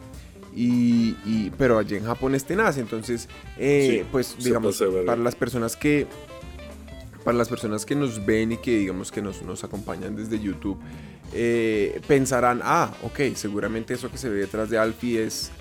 [0.55, 5.35] Y, y- pero allí en Japón es tenaz, entonces, eh, Sí, pues digamos, para las
[5.35, 6.07] personas que
[7.23, 10.79] para las personas que nos ven y que digamos que nos, nos acompañan desde YouTube,
[11.33, 15.51] eh, pensarán, ah, ok, seguramente eso que se ve detrás de Alfie es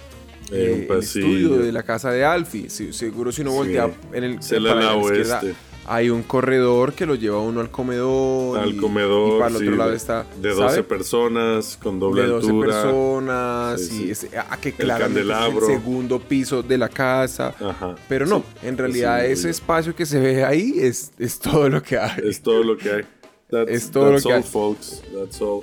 [0.50, 2.70] Eh, el estudio de la casa de Alfie.
[2.70, 3.56] Sí, seguro si uno Sí.
[3.58, 5.54] voltea en el, Es el para la ala izquierda, oeste.
[5.84, 8.58] hay un corredor que lo lleva uno al comedor.
[8.58, 9.36] Al y- comedor.
[9.36, 10.24] Y para el sí, otro lado de- está.
[10.40, 10.62] De ¿sabe?
[10.62, 12.66] 12 personas, con doble de 12 altura.
[12.82, 14.10] personas Sí, y sí.
[14.10, 17.54] ese- ah, que claramente es el segundo piso de la casa.
[17.60, 17.94] Ajá.
[18.08, 19.48] Pero no, en realidad sí, ese sí.
[19.50, 22.22] espacio que se ve ahí es, es todo lo que hay.
[22.24, 23.02] Es todo lo que hay.
[23.50, 24.42] That's, Es todo lo that's que all, hay.
[24.48, 25.02] folks.
[25.14, 25.62] That's all.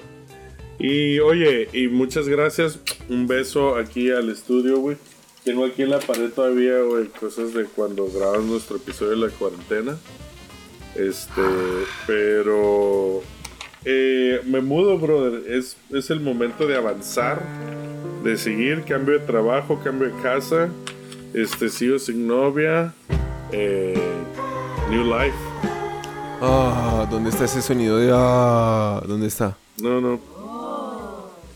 [0.79, 2.79] Y oye, y muchas gracias.
[3.09, 4.97] Un beso aquí al estudio, güey.
[5.43, 9.29] Tengo aquí en la pared todavía, güey, cosas de cuando grabamos nuestro episodio de la
[9.29, 9.95] cuarentena.
[10.95, 11.41] Este,
[12.07, 13.21] pero
[13.85, 15.43] eh, me mudo, brother.
[15.51, 17.43] Es, es el momento de avanzar,
[18.23, 18.83] de seguir.
[18.85, 20.69] Cambio de trabajo, cambio de casa.
[21.33, 22.93] Este, sigo sin novia.
[23.51, 23.93] Eh,
[24.89, 25.35] new life.
[26.41, 29.01] Ah, ¿dónde está ese sonido de ah?
[29.07, 29.57] ¿Dónde está?
[29.81, 30.19] No, no.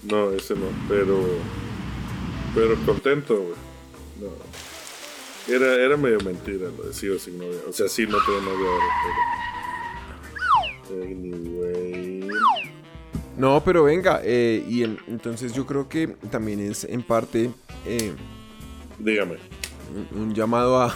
[0.03, 1.19] No, ese no, pero.
[2.55, 3.53] Pero contento, güey.
[4.21, 4.30] No.
[5.53, 7.59] Era, era medio mentira lo de sigo sin novia.
[7.67, 8.86] O sea, sí, no tengo novia ahora,
[10.88, 11.01] pero.
[11.03, 12.27] Anyway.
[13.38, 17.51] No, pero venga, eh, y en- entonces yo creo que también es en parte
[17.86, 18.13] eh,
[18.97, 19.38] Dígame.
[20.13, 20.93] un, un llamado a.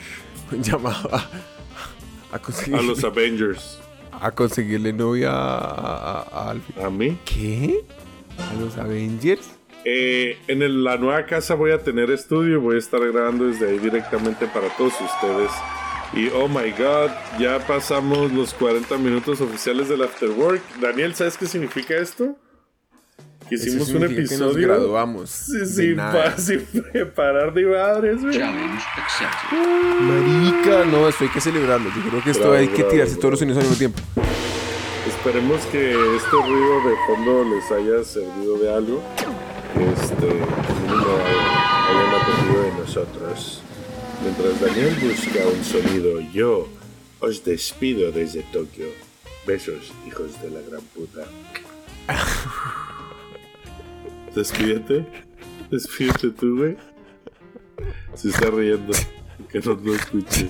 [0.52, 1.24] un llamado a.
[2.74, 3.78] a los Avengers.
[4.20, 6.82] a conseguirle novia a, a- a Alfie.
[6.82, 7.18] ¿A mí?
[7.24, 7.80] ¿Qué?
[8.38, 9.50] ¿A los Avengers?
[9.84, 13.46] Eh, en el- la nueva casa voy a tener estudio y voy a estar grabando
[13.46, 15.50] desde ahí directamente para todos ustedes.
[16.12, 20.62] Y oh my god, ya pasamos los 40 minutos oficiales del After Work.
[20.80, 22.36] Daniel, ¿sabes qué significa esto?
[23.48, 25.30] Que hicimos un significa que nos episodio graduamos.
[25.30, 28.38] Sí, sin, pa- sin preparar ni madres, güey.
[30.00, 31.88] Marica, no, esto hay que celebrarlo.
[31.94, 33.20] Yo creo que esto Bravo, hay que bravo, tirarse bravo.
[33.20, 33.98] todos los sonidos al mismo tiempo.
[35.06, 39.02] Esperemos que este ruido de fondo les haya servido de algo.
[39.74, 41.18] Este, mínimo
[41.88, 43.62] hayan aprendido de nosotros.
[44.22, 46.68] Mientras Daniel busca un sonido, yo
[47.20, 48.86] os despido desde Tokio.
[49.46, 51.20] Besos, hijos de la gran puta.
[54.36, 55.04] Despídete.
[55.70, 56.76] Despídete tú, güey.
[58.14, 58.92] Se está riendo.
[59.50, 60.48] Que no lo escuche.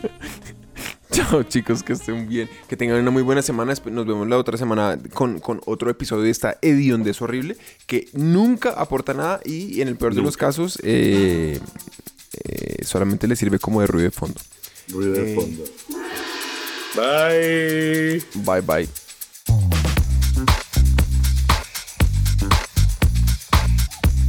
[1.10, 2.48] Chao chicos, que estén bien.
[2.68, 3.72] Que tengan una muy buena semana.
[3.90, 7.56] Nos vemos la otra semana con, con otro episodio de esta hediondez horrible
[7.86, 11.58] que nunca aporta nada y en el peor de los casos eh,
[12.44, 14.40] eh, solamente le sirve como de ruido de fondo.
[14.88, 15.34] Ruido de Eh.
[15.34, 15.64] fondo.
[16.96, 18.22] Bye.
[18.44, 19.05] Bye bye.